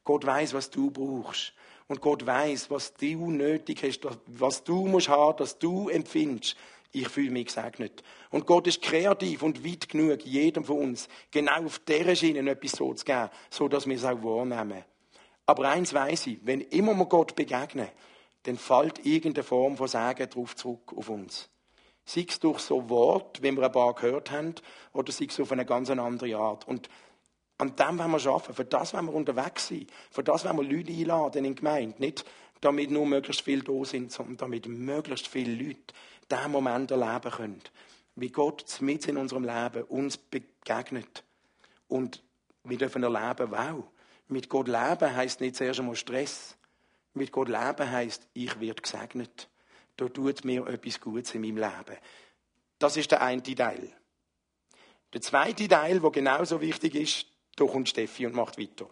Gott 0.03 0.25
weiß, 0.25 0.55
was 0.55 0.70
du 0.70 0.90
brauchst. 0.90 1.53
Und 1.88 2.01
Gott 2.01 2.25
weiß, 2.25 2.70
was 2.70 2.94
du 2.94 3.31
nötig 3.31 3.83
hast, 3.83 4.01
was 4.27 4.64
du 4.64 4.87
musst 4.87 5.09
haben, 5.09 5.37
dass 5.37 5.59
du 5.59 5.90
empfindest. 5.90 6.57
Ich 6.96 7.09
fühle 7.09 7.33
mich 7.33 7.46
gesegnet. 7.46 8.04
Und 8.30 8.46
Gott 8.46 8.68
ist 8.68 8.80
kreativ 8.80 9.42
und 9.42 9.64
weit 9.64 9.88
genug, 9.88 10.24
jedem 10.24 10.64
von 10.64 10.78
uns 10.78 11.09
genau 11.33 11.64
auf 11.64 11.80
dieser 11.80 12.14
Schiene 12.14 12.48
etwas 12.48 12.70
so 12.70 12.94
zu 12.94 13.04
geben, 13.04 13.30
so 13.50 13.66
dass 13.66 13.88
wir 13.88 13.96
es 13.96 14.04
auch 14.04 14.22
wahrnehmen. 14.22 14.85
Aber 15.44 15.68
eins 15.68 15.92
weiß 15.92 16.28
ich, 16.28 16.38
wenn 16.44 16.61
immer 16.61 16.94
wir 16.94 17.07
Gott 17.07 17.35
begegnen, 17.35 17.88
dann 18.44 18.57
fällt 18.57 19.04
irgendeine 19.04 19.42
Form 19.42 19.76
von 19.76 19.88
Segen 19.88 20.30
drauf 20.30 20.54
zurück 20.54 20.92
auf 20.94 21.09
uns. 21.09 21.48
Sei 22.04 22.26
es 22.28 22.38
durch 22.38 22.61
so 22.61 22.88
Wort, 22.88 23.42
wie 23.42 23.50
wir 23.50 23.64
ein 23.64 23.72
paar 23.72 23.94
gehört 23.94 24.30
haben, 24.30 24.54
oder 24.92 25.11
sei 25.11 25.26
es 25.28 25.40
auf 25.40 25.50
eine 25.50 25.66
ganz 25.66 25.90
andere 25.90 26.37
Art. 26.37 26.68
Und 26.68 26.88
an 27.59 27.74
dem 27.74 27.98
wollen 27.98 28.12
wir 28.12 28.30
arbeiten. 28.30 28.54
Für 28.54 28.64
das 28.64 28.94
wollen 28.94 29.07
wir 29.07 29.14
unterwegs 29.14 29.66
sein. 29.66 29.88
Für 30.12 30.22
das 30.22 30.44
wollen 30.44 30.59
wir 30.59 30.76
Leute 30.76 30.92
einladen 30.92 31.44
in 31.44 31.54
die 31.54 31.61
Gemeinde. 31.61 31.96
Nicht, 31.98 32.24
damit 32.61 32.90
nur 32.90 33.07
möglichst 33.07 33.42
viele 33.42 33.62
da 33.62 33.85
sind, 33.85 34.11
sondern 34.12 34.37
damit 34.37 34.66
möglichst 34.66 35.28
viele 35.28 35.54
Leute 35.54 35.94
diesen 36.30 36.52
Moment 36.52 36.90
erleben 36.90 37.30
können. 37.30 37.62
Wie 38.16 38.30
Gott 38.30 38.80
mit 38.80 39.06
in 39.08 39.16
unserem 39.16 39.44
Leben 39.44 39.84
uns 39.84 40.16
begegnet. 40.16 41.24
Und 41.88 42.22
wir 42.62 42.78
dürfen 42.78 43.02
erleben, 43.02 43.50
wow, 43.50 43.84
mit 44.28 44.48
Gott 44.48 44.68
leben 44.68 45.14
heisst 45.14 45.40
nicht 45.40 45.56
zuerst 45.56 45.80
einmal 45.80 45.96
Stress. 45.96 46.56
Mit 47.12 47.32
Gott 47.32 47.48
leben 47.48 47.90
heisst, 47.90 48.26
ich 48.32 48.58
werde 48.60 48.82
gesegnet 48.82 49.48
da 49.96 50.08
tut 50.08 50.44
mir 50.44 50.66
etwas 50.66 51.00
Gutes 51.00 51.34
in 51.34 51.42
meinem 51.42 51.58
Leben. 51.58 51.98
Das 52.78 52.96
ist 52.96 53.10
der 53.10 53.22
eine 53.22 53.42
Teil. 53.42 53.92
Der 55.12 55.20
zweite 55.20 55.68
Teil, 55.68 56.00
der 56.00 56.10
genauso 56.10 56.60
wichtig 56.60 56.94
ist, 56.96 57.26
da 57.56 57.64
kommt 57.66 57.88
Steffi 57.88 58.26
und 58.26 58.34
macht 58.34 58.58
weiter. 58.58 58.90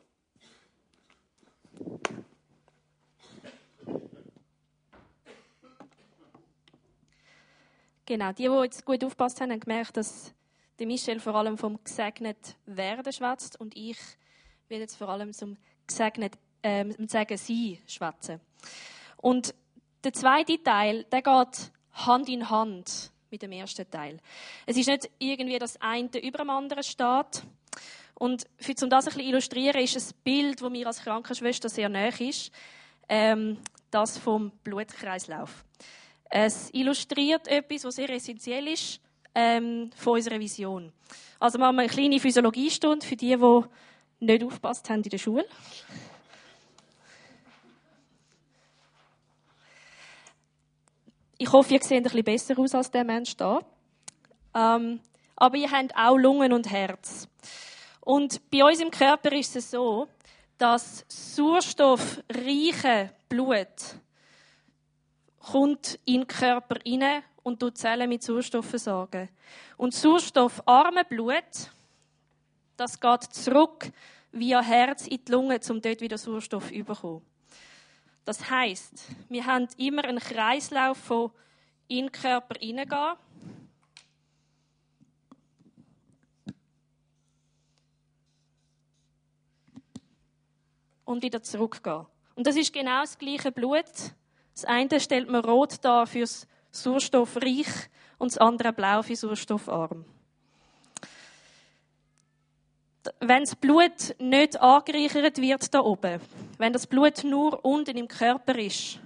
Genau, 8.12 8.30
die, 8.30 8.46
die 8.46 8.64
jetzt 8.64 8.84
gut 8.84 9.02
aufgepasst 9.04 9.40
haben, 9.40 9.52
haben 9.52 9.60
gemerkt, 9.60 9.96
dass 9.96 10.34
der 10.78 10.86
Michel 10.86 11.18
vor 11.18 11.34
allem 11.34 11.56
vom 11.56 11.82
gesegnet 11.82 12.56
werden 12.66 13.10
schwätzt 13.10 13.58
und 13.58 13.74
ich 13.74 13.96
will 14.68 14.80
jetzt 14.80 14.96
vor 14.96 15.08
allem 15.08 15.32
zum 15.32 15.56
gesegnet, 15.86 16.34
ähm, 16.62 16.94
sagen 17.08 17.38
sie 17.38 17.80
schwätzen. 17.86 18.38
Und 19.16 19.54
der 20.04 20.12
zweite 20.12 20.62
Teil, 20.62 21.04
der 21.04 21.22
geht 21.22 21.72
Hand 21.92 22.28
in 22.28 22.50
Hand 22.50 23.12
mit 23.30 23.40
dem 23.40 23.52
ersten 23.52 23.90
Teil. 23.90 24.18
Es 24.66 24.76
ist 24.76 24.88
nicht 24.88 25.08
irgendwie, 25.18 25.58
dass 25.58 25.80
eine 25.80 26.10
über 26.22 26.36
dem 26.36 26.50
anderen 26.50 26.82
steht. 26.82 27.46
Und 28.12 28.44
für, 28.58 28.74
um 28.82 28.90
das 28.90 29.06
ein 29.06 29.14
bisschen 29.14 29.30
illustrieren, 29.30 29.80
ist 29.80 29.96
ein 29.96 30.20
Bild, 30.22 30.60
das 30.60 30.70
mir 30.70 30.86
als 30.86 31.00
Krankenschwester 31.00 31.70
sehr 31.70 31.88
nahe 31.88 32.12
ist, 32.18 32.52
ähm, 33.08 33.56
das 33.90 34.18
vom 34.18 34.50
Blutkreislauf. 34.64 35.64
Es 36.34 36.70
illustriert 36.72 37.46
etwas, 37.46 37.84
was 37.84 37.96
sehr 37.96 38.08
essentiell 38.08 38.66
ist 38.66 39.02
ähm, 39.34 39.90
von 39.94 40.14
unserer 40.14 40.40
Vision. 40.40 40.90
Also 41.38 41.58
machen 41.58 41.76
wir 41.76 41.82
eine 41.82 41.90
kleine 41.90 42.18
Physiologiestunde 42.18 43.06
für 43.06 43.16
die, 43.16 43.36
die 43.36 43.62
nicht 44.20 44.42
aufgepasst 44.42 44.88
haben 44.88 45.02
in 45.02 45.10
der 45.10 45.18
Schule. 45.18 45.44
Ich 51.36 51.52
hoffe, 51.52 51.74
ihr 51.74 51.82
seht 51.82 51.98
ein 51.98 52.04
bisschen 52.04 52.24
besser 52.24 52.58
aus 52.58 52.74
als 52.74 52.90
der 52.90 53.04
Mensch 53.04 53.36
da. 53.36 53.60
Ähm, 54.54 55.00
aber 55.36 55.56
ihr 55.58 55.70
habt 55.70 55.94
auch 55.94 56.16
Lungen 56.16 56.54
und 56.54 56.70
Herz. 56.70 57.28
Und 58.00 58.40
bei 58.50 58.64
uns 58.64 58.80
im 58.80 58.90
Körper 58.90 59.32
ist 59.32 59.54
es 59.54 59.70
so, 59.70 60.08
dass 60.56 61.04
sauerstoffreiche 61.08 63.10
Blut 63.28 63.66
kommt 65.42 65.98
in 66.04 66.20
den 66.20 66.26
Körper 66.26 66.76
rein 66.86 67.22
und 67.42 67.58
tut 67.60 67.76
Zellen 67.76 68.08
mit 68.08 68.22
Sauerstoff 68.22 68.66
versorgen. 68.66 69.28
Und 69.76 69.94
sauerstoffarme 69.94 71.04
Blut, 71.04 71.70
das 72.76 72.98
geht 73.00 73.22
zurück 73.24 73.90
via 74.30 74.62
Herz 74.62 75.06
in 75.06 75.24
die 75.24 75.32
Lunge, 75.32 75.60
um 75.68 75.80
dort 75.80 76.00
wieder 76.00 76.16
Sauerstoff 76.16 76.68
zu 76.68 76.84
bekommen. 76.84 77.22
Das 78.24 78.48
heißt, 78.48 79.08
wir 79.28 79.44
haben 79.44 79.66
immer 79.76 80.04
einen 80.04 80.20
Kreislauf 80.20 80.96
von 80.98 81.32
in 81.88 82.06
den 82.06 82.12
Körper 82.12 82.54
hineingehen. 82.58 83.16
Und 91.04 91.22
wieder 91.22 91.42
zurückgehen. 91.42 92.06
Und 92.36 92.46
das 92.46 92.56
ist 92.56 92.72
genau 92.72 93.02
das 93.02 93.18
gleiche 93.18 93.52
Blut. 93.52 93.84
Das 94.54 94.64
eine 94.64 95.00
stellt 95.00 95.30
man 95.30 95.44
rot 95.44 95.76
dar 95.82 96.06
fürs 96.06 96.46
Sauerstoffreich 96.70 97.66
und 98.18 98.32
das 98.32 98.38
andere 98.38 98.72
blau 98.72 99.02
für 99.02 99.16
sauerstoffarm 99.16 100.04
wenn 103.20 103.42
das 103.42 103.56
Blut 103.56 104.14
nicht 104.18 104.60
angereichert 104.60 105.38
wird 105.38 105.74
da 105.74 105.80
oben, 105.80 106.20
wenn 106.58 106.72
das 106.72 106.86
Blut 106.86 107.24
nur 107.24 107.64
unten 107.64 107.96
im 107.96 108.08
Körper 108.08 108.56
ist, 108.58 109.00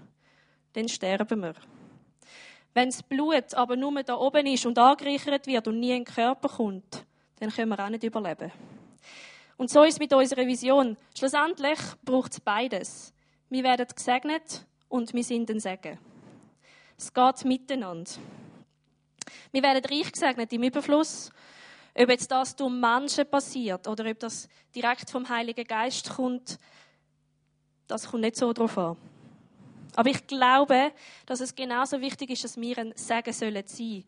dann 0.74 0.88
sterben 0.88 1.42
wir. 1.42 1.54
Wenn 2.74 2.90
das 2.90 3.02
Blut 3.02 3.54
aber 3.54 3.76
nur 3.76 4.02
da 4.02 4.16
oben 4.16 4.46
ist 4.46 4.66
und 4.66 4.78
angereichert 4.78 5.46
wird 5.46 5.66
und 5.68 5.80
nie 5.80 5.92
in 5.92 6.04
den 6.04 6.14
Körper 6.14 6.48
kommt, 6.48 7.04
dann 7.40 7.50
können 7.50 7.70
wir 7.70 7.85
auch 7.85 7.88
nicht 7.88 8.04
überleben. 8.04 8.52
Und 9.56 9.70
so 9.70 9.82
ist 9.82 9.94
es 9.94 9.98
mit 9.98 10.12
unserer 10.12 10.46
Vision. 10.46 10.96
Schlussendlich 11.16 11.78
braucht 12.04 12.32
es 12.32 12.40
beides. 12.40 13.14
Wir 13.48 13.64
werden 13.64 13.87
gesegnet 13.94 14.66
und 14.88 15.12
wir 15.12 15.25
sind 15.25 15.51
ein 15.51 15.61
Segen. 15.61 15.99
Es 16.96 17.12
geht 17.12 17.44
miteinander. 17.44 18.11
Wir 19.53 19.62
werden 19.62 19.85
reich 19.85 20.12
gesegnet 20.12 20.53
im 20.53 20.62
Überfluss 20.62 21.31
ob 21.99 22.11
jetzt 22.11 22.31
das 22.31 22.55
durch 22.55 22.70
Menschen 22.70 23.29
passiert 23.29 23.88
oder 23.88 24.09
ob 24.11 24.18
das 24.18 24.49
direkt 24.75 25.11
vom 25.11 25.29
Heiligen 25.29 25.66
Geist 25.66 26.11
kommt, 26.11 26.59
das 27.87 28.11
kommt 28.11 28.22
nicht 28.22 28.37
so 28.37 28.53
drauf 28.53 28.77
an. 28.77 28.96
Aber 29.94 30.11
ich 30.11 30.27
glaube, 30.27 30.92
dass 31.25 31.40
es 31.40 31.55
genauso 31.55 32.01
wichtig 32.01 32.31
ist, 32.31 32.44
dass 32.44 32.61
wir 32.61 32.77
ein 32.77 32.92
Segen 32.96 33.33
sollen 33.33 33.66
sein. 33.66 34.05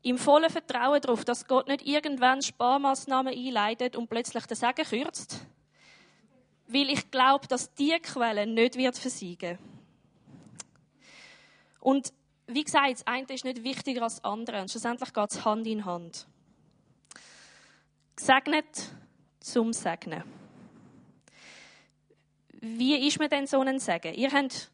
Im 0.00 0.16
vollen 0.16 0.48
Vertrauen 0.48 1.00
darauf, 1.02 1.24
dass 1.24 1.46
Gott 1.46 1.68
nicht 1.68 1.86
irgendwann 1.86 2.40
Sparmaßnahmen 2.40 3.34
einleitet 3.34 3.94
und 3.94 4.08
plötzlich 4.08 4.46
den 4.46 4.56
Segen 4.56 4.84
kürzt. 4.84 5.46
Weil 6.66 6.88
ich 6.88 7.10
glaube, 7.10 7.46
dass 7.46 7.74
die 7.74 7.98
Quelle 8.00 8.46
nicht 8.46 8.76
wird 8.76 8.96
versiegen. 8.96 9.58
Und 11.82 12.12
wie 12.46 12.62
gesagt, 12.62 12.92
das 12.92 13.06
eine 13.08 13.26
ist 13.28 13.44
nicht 13.44 13.64
wichtiger 13.64 14.02
als 14.02 14.16
das 14.16 14.24
andere. 14.24 14.62
Und 14.62 14.70
schlussendlich 14.70 15.12
geht 15.12 15.30
es 15.32 15.44
Hand 15.44 15.66
in 15.66 15.84
Hand. 15.84 16.28
Gesegnet 18.14 18.94
zum 19.40 19.72
Segnen. 19.72 20.22
Wie 22.60 23.08
ist 23.08 23.18
man 23.18 23.28
denn 23.28 23.48
so 23.48 23.60
ein 23.60 23.80
Segen? 23.80 24.14
Ihr 24.14 24.30
habt 24.30 24.70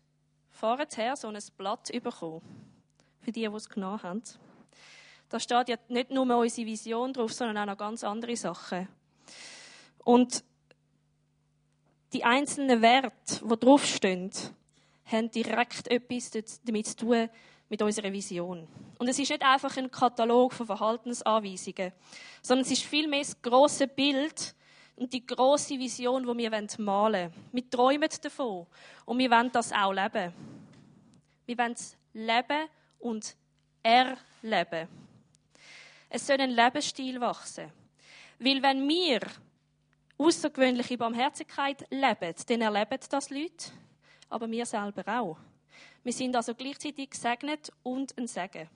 vorher 0.50 1.16
so 1.16 1.28
ein 1.28 1.38
Blatt 1.56 1.90
bekommen. 1.90 2.42
Für 3.20 3.32
die, 3.32 3.48
die 3.48 3.56
es 3.56 3.70
genommen 3.70 4.02
haben. 4.02 4.22
Da 5.30 5.40
steht 5.40 5.70
ja 5.70 5.76
nicht 5.88 6.10
nur 6.10 6.36
unsere 6.36 6.66
Vision 6.66 7.14
drauf, 7.14 7.32
sondern 7.32 7.56
auch 7.56 7.72
noch 7.72 7.78
ganz 7.78 8.04
andere 8.04 8.36
Sachen. 8.36 8.86
Und 10.04 10.44
die 12.12 12.24
einzelnen 12.24 12.82
Werte, 12.82 13.12
die 13.42 13.60
draufstehen, 13.60 14.30
haben 15.10 15.30
direkt 15.30 15.88
etwas 15.88 16.30
damit 16.64 16.86
zu 16.86 16.96
tun, 16.96 17.28
mit 17.68 17.82
unserer 17.82 18.12
Vision. 18.12 18.66
Und 18.98 19.08
es 19.08 19.18
ist 19.18 19.30
nicht 19.30 19.42
einfach 19.42 19.76
ein 19.76 19.90
Katalog 19.90 20.52
von 20.52 20.66
Verhaltensanweisungen, 20.66 21.92
sondern 22.42 22.64
es 22.64 22.72
ist 22.72 22.82
vielmehr 22.82 23.20
das 23.20 23.40
große 23.40 23.88
Bild 23.88 24.54
und 24.96 25.12
die 25.12 25.24
große 25.24 25.78
Vision, 25.78 26.22
die 26.22 26.38
wir 26.38 26.50
malen 26.50 26.78
wollen. 26.78 27.32
Wir 27.52 27.70
träumen 27.70 28.08
davon 28.22 28.66
und 29.04 29.18
wir 29.18 29.30
wollen 29.30 29.52
das 29.52 29.72
auch 29.72 29.92
leben. 29.92 30.32
Wir 31.46 31.58
wollen 31.58 31.72
es 31.72 31.96
leben 32.12 32.68
und 32.98 33.36
erleben. 33.82 34.88
Es 36.08 36.26
soll 36.26 36.40
ein 36.40 36.50
Lebensstil 36.50 37.20
wachsen. 37.20 37.70
Weil 38.38 38.62
wenn 38.62 38.88
wir 38.88 39.20
außergewöhnliche 40.16 40.96
Barmherzigkeit 40.96 41.84
leben, 41.90 42.34
dann 42.46 42.60
erleben 42.62 42.98
das 43.10 43.30
Leute, 43.30 43.72
aber 44.28 44.50
wir 44.50 44.66
selber 44.66 45.20
auch. 45.20 45.38
Wir 46.02 46.12
sind 46.12 46.34
also 46.36 46.54
gleichzeitig 46.54 47.10
gesegnet 47.10 47.72
und 47.82 48.16
ein 48.16 48.26
Segen. 48.26 48.68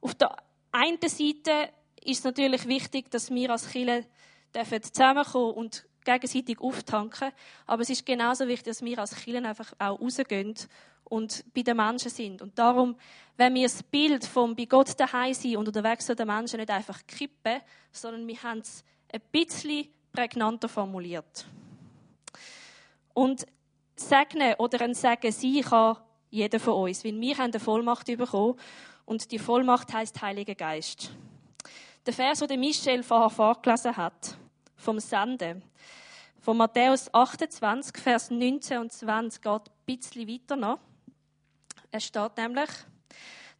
Auf 0.00 0.14
der 0.14 0.36
einen 0.72 1.00
Seite 1.00 1.72
ist 2.02 2.18
es 2.18 2.24
natürlich 2.24 2.66
wichtig, 2.66 3.10
dass 3.10 3.30
wir 3.30 3.50
als 3.50 3.70
Kirche 3.70 4.06
zusammenkommen 4.52 5.54
und 5.54 5.86
gegenseitig 6.04 6.60
auftanken. 6.60 7.32
Aber 7.66 7.82
es 7.82 7.90
ist 7.90 8.04
genauso 8.04 8.46
wichtig, 8.46 8.66
dass 8.66 8.82
wir 8.82 8.98
als 8.98 9.14
Kirche 9.16 9.46
einfach 9.46 9.72
auch 9.78 10.00
rausgehen 10.00 10.54
und 11.04 11.44
bei 11.54 11.62
den 11.62 11.76
Menschen 11.76 12.10
sind. 12.10 12.42
Und 12.42 12.58
darum, 12.58 12.96
wenn 13.36 13.54
wir 13.54 13.64
das 13.64 13.82
Bild 13.82 14.24
vom 14.24 14.54
bei 14.54 14.66
Gott 14.66 14.98
daheim 14.98 15.34
sein 15.34 15.56
und 15.56 15.68
unterwegs 15.68 16.06
zu 16.06 16.14
den 16.14 16.26
Menschen 16.26 16.58
nicht 16.58 16.70
einfach 16.70 17.00
kippen, 17.06 17.60
sondern 17.90 18.26
wir 18.26 18.42
haben 18.42 18.58
es 18.58 18.84
ein 19.12 19.20
bisschen 19.32 19.88
prägnanter 20.14 20.68
formuliert. 20.68 21.46
Und 23.12 23.46
segnen 23.96 24.54
oder 24.58 24.80
ein 24.82 24.94
Segen 24.94 25.32
sein 25.32 25.62
kann 25.62 25.96
jeder 26.30 26.58
von 26.58 26.74
uns, 26.74 27.04
weil 27.04 27.20
wir 27.20 27.36
haben 27.36 27.50
eine 27.52 27.60
Vollmacht 27.60 28.06
bekommen 28.06 28.58
und 29.04 29.30
die 29.30 29.38
Vollmacht 29.38 29.92
heißt 29.92 30.20
Heiliger 30.22 30.54
Geist. 30.54 31.10
Der 32.06 32.12
Vers, 32.12 32.40
den 32.40 32.60
Michel 32.60 33.02
vorher 33.02 33.30
vorgelesen 33.30 33.96
hat, 33.96 34.36
vom 34.76 34.98
Senden, 34.98 35.62
von 36.40 36.56
Matthäus 36.56 37.12
28, 37.12 38.02
Vers 38.02 38.30
19 38.30 38.78
und 38.78 38.92
20, 38.92 39.42
geht 39.42 39.52
ein 39.52 39.62
bisschen 39.86 40.28
weiter 40.28 40.56
noch. 40.56 40.78
Es 41.90 42.04
steht 42.04 42.36
nämlich, 42.36 42.70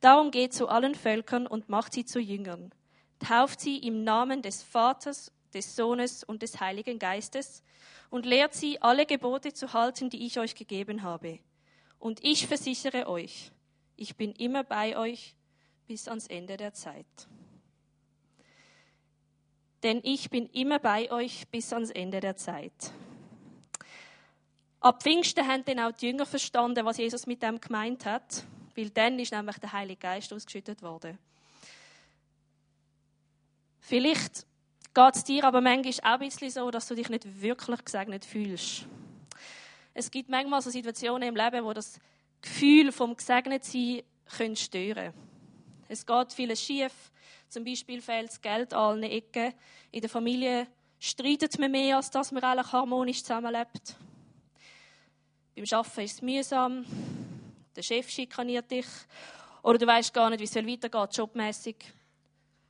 Darum 0.04 0.30
geht 0.30 0.52
zu 0.52 0.68
allen 0.68 0.94
Völkern 0.94 1.46
und 1.46 1.70
macht 1.70 1.94
sie 1.94 2.04
zu 2.04 2.20
Jüngern. 2.20 2.70
Tauft 3.20 3.58
sie 3.58 3.78
im 3.78 4.04
Namen 4.04 4.42
des 4.42 4.62
Vaters, 4.62 5.32
des 5.54 5.76
Sohnes 5.76 6.24
und 6.24 6.42
des 6.42 6.60
Heiligen 6.60 6.98
Geistes 6.98 7.62
und 8.10 8.26
lehrt 8.26 8.54
sie, 8.54 8.82
alle 8.82 9.06
Gebote 9.06 9.52
zu 9.52 9.72
halten, 9.72 10.10
die 10.10 10.26
ich 10.26 10.38
euch 10.38 10.54
gegeben 10.54 11.02
habe. 11.02 11.38
Und 11.98 12.22
ich 12.22 12.46
versichere 12.46 13.08
euch, 13.08 13.52
ich 13.96 14.16
bin 14.16 14.32
immer 14.32 14.64
bei 14.64 14.96
euch 14.96 15.36
bis 15.86 16.08
ans 16.08 16.26
Ende 16.26 16.56
der 16.56 16.74
Zeit 16.74 17.06
denn 19.84 20.00
ich 20.02 20.30
bin 20.30 20.48
immer 20.48 20.78
bei 20.78 21.12
euch 21.12 21.46
bis 21.48 21.72
ans 21.74 21.90
Ende 21.90 22.18
der 22.18 22.36
Zeit. 22.36 22.72
Ab 24.80 25.02
Pfingsten 25.02 25.46
haben 25.46 25.64
dann 25.66 25.78
auch 25.78 25.92
die 25.92 26.06
Jünger 26.06 26.24
verstanden, 26.24 26.84
was 26.86 26.96
Jesus 26.96 27.26
mit 27.26 27.42
dem 27.42 27.60
gemeint 27.60 28.06
hat, 28.06 28.44
weil 28.74 28.88
dann 28.88 29.18
ist 29.18 29.32
nämlich 29.32 29.58
der 29.58 29.72
Heilige 29.72 30.00
Geist 30.00 30.32
ausgeschüttet 30.32 30.82
worden. 30.82 31.18
Vielleicht 33.78 34.46
geht 34.94 35.16
es 35.16 35.24
dir 35.24 35.44
aber 35.44 35.60
manchmal 35.60 36.14
auch 36.14 36.20
ein 36.20 36.28
bisschen 36.28 36.50
so, 36.50 36.70
dass 36.70 36.88
du 36.88 36.94
dich 36.94 37.08
nicht 37.08 37.42
wirklich 37.42 37.84
gesegnet 37.84 38.24
fühlst. 38.24 38.86
Es 39.92 40.10
gibt 40.10 40.28
manchmal 40.28 40.62
so 40.62 40.70
Situationen 40.70 41.28
im 41.28 41.36
Leben, 41.36 41.64
wo 41.64 41.72
das 41.72 42.00
Gefühl 42.40 42.92
vom 42.92 43.16
Gesegnetsein 43.16 44.02
stören 44.54 44.94
können. 44.94 45.14
Es 45.88 46.06
geht 46.06 46.32
vieles 46.32 46.62
schief, 46.62 46.92
zum 47.48 47.64
Beispiel 47.64 48.02
fehlt 48.02 48.28
das 48.28 48.40
Geld 48.40 48.74
an 48.74 48.80
allen 48.80 49.02
Ecken. 49.04 49.54
In 49.92 50.00
der 50.00 50.10
Familie 50.10 50.66
streitet 50.98 51.58
man 51.58 51.70
mehr, 51.70 51.96
als 51.96 52.10
dass 52.10 52.32
man 52.32 52.42
eigentlich 52.42 52.72
harmonisch 52.72 53.22
zusammenlebt. 53.22 53.96
Beim 55.54 55.64
Arbeiten 55.70 56.00
ist 56.00 56.14
es 56.14 56.22
mühsam. 56.22 56.84
Der 57.76 57.82
Chef 57.82 58.10
schikaniert 58.10 58.70
dich. 58.70 58.86
Oder 59.62 59.78
du 59.78 59.86
weißt 59.86 60.12
gar 60.12 60.30
nicht, 60.30 60.40
wie 60.40 60.44
es 60.44 60.56
weitergeht, 60.56 61.16
jobmäßig. 61.16 61.76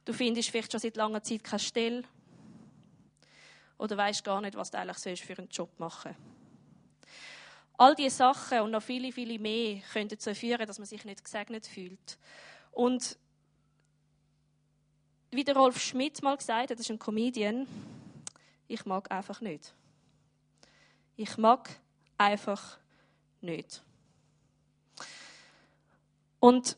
Du 0.04 0.12
findest 0.12 0.50
vielleicht 0.50 0.70
schon 0.70 0.80
seit 0.80 0.96
langer 0.96 1.22
Zeit 1.22 1.42
keine 1.42 1.60
Stelle. 1.60 2.02
Oder 3.78 3.96
weißt 3.96 4.24
gar 4.24 4.40
nicht, 4.40 4.56
was 4.56 4.70
du 4.70 4.78
eigentlich 4.78 5.24
für 5.24 5.38
einen 5.38 5.48
Job 5.48 5.78
machen 5.78 6.14
All 7.76 7.94
diese 7.94 8.16
Sachen 8.16 8.60
und 8.60 8.70
noch 8.70 8.82
viele, 8.82 9.10
viele 9.10 9.38
mehr 9.38 9.80
können 9.92 10.08
dazu 10.08 10.34
führen, 10.34 10.66
dass 10.66 10.78
man 10.78 10.87
sich 10.87 11.04
nicht 11.04 11.24
gesegnet 11.24 11.66
fühlt. 11.66 12.18
Und 12.70 13.18
wie 15.30 15.42
der 15.42 15.56
Rolf 15.56 15.80
Schmidt 15.80 16.22
mal 16.22 16.37
gesagt 16.37 16.70
hat, 16.70 16.78
das 16.78 16.87
ist 16.87 16.90
ein 16.90 16.98
Comedian, 16.98 17.66
ich 18.68 18.87
mag 18.87 19.10
einfach 19.10 19.40
nicht. 19.40 19.74
Ich 21.16 21.37
mag 21.37 21.68
einfach 22.16 22.78
nicht. 23.40 23.82
Und 26.38 26.76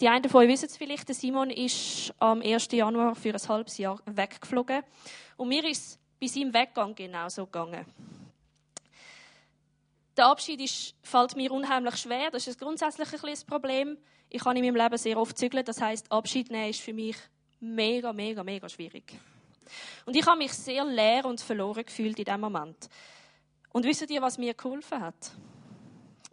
die 0.00 0.08
einen 0.08 0.28
von 0.28 0.42
euch 0.42 0.48
wissen 0.48 0.66
es 0.66 0.76
vielleicht, 0.76 1.08
der 1.08 1.14
Simon 1.14 1.50
ist 1.50 2.12
am 2.18 2.42
1. 2.42 2.68
Januar 2.72 3.14
für 3.14 3.34
ein 3.34 3.48
halbes 3.48 3.78
Jahr 3.78 4.00
weggeflogen. 4.06 4.82
Und 5.36 5.48
mir 5.48 5.64
ist 5.64 5.82
es 5.82 5.98
bei 6.20 6.26
seinem 6.26 6.54
Weggang 6.54 6.94
genauso 6.94 7.46
gegangen. 7.46 7.84
Der 10.16 10.26
Abschied 10.26 10.60
ist, 10.60 10.94
fällt 11.02 11.36
mir 11.36 11.50
unheimlich 11.52 11.96
schwer. 11.96 12.30
Das 12.30 12.46
ist 12.46 12.60
grundsätzlich 12.60 13.12
ein 13.12 13.20
bisschen 13.20 13.46
Problem. 13.46 13.96
Ich 14.28 14.44
habe 14.44 14.58
in 14.58 14.64
meinem 14.64 14.76
Leben 14.76 14.98
sehr 14.98 15.18
oft 15.18 15.38
zügeln. 15.38 15.64
Das 15.64 15.80
heißt, 15.80 16.10
Abschied 16.12 16.50
nehmen 16.50 16.70
ist 16.70 16.80
für 16.80 16.92
mich 16.92 17.16
mega, 17.60 18.12
mega, 18.12 18.44
mega 18.44 18.68
schwierig. 18.68 19.18
Und 20.04 20.16
ich 20.16 20.26
habe 20.26 20.38
mich 20.38 20.52
sehr 20.52 20.84
leer 20.84 21.24
und 21.24 21.40
verloren 21.40 21.84
gefühlt 21.84 22.18
in 22.18 22.24
diesem 22.24 22.40
Moment. 22.40 22.88
Und 23.70 23.84
wisst 23.84 24.10
ihr, 24.10 24.20
was 24.20 24.36
mir 24.36 24.52
geholfen 24.54 25.00
hat? 25.00 25.32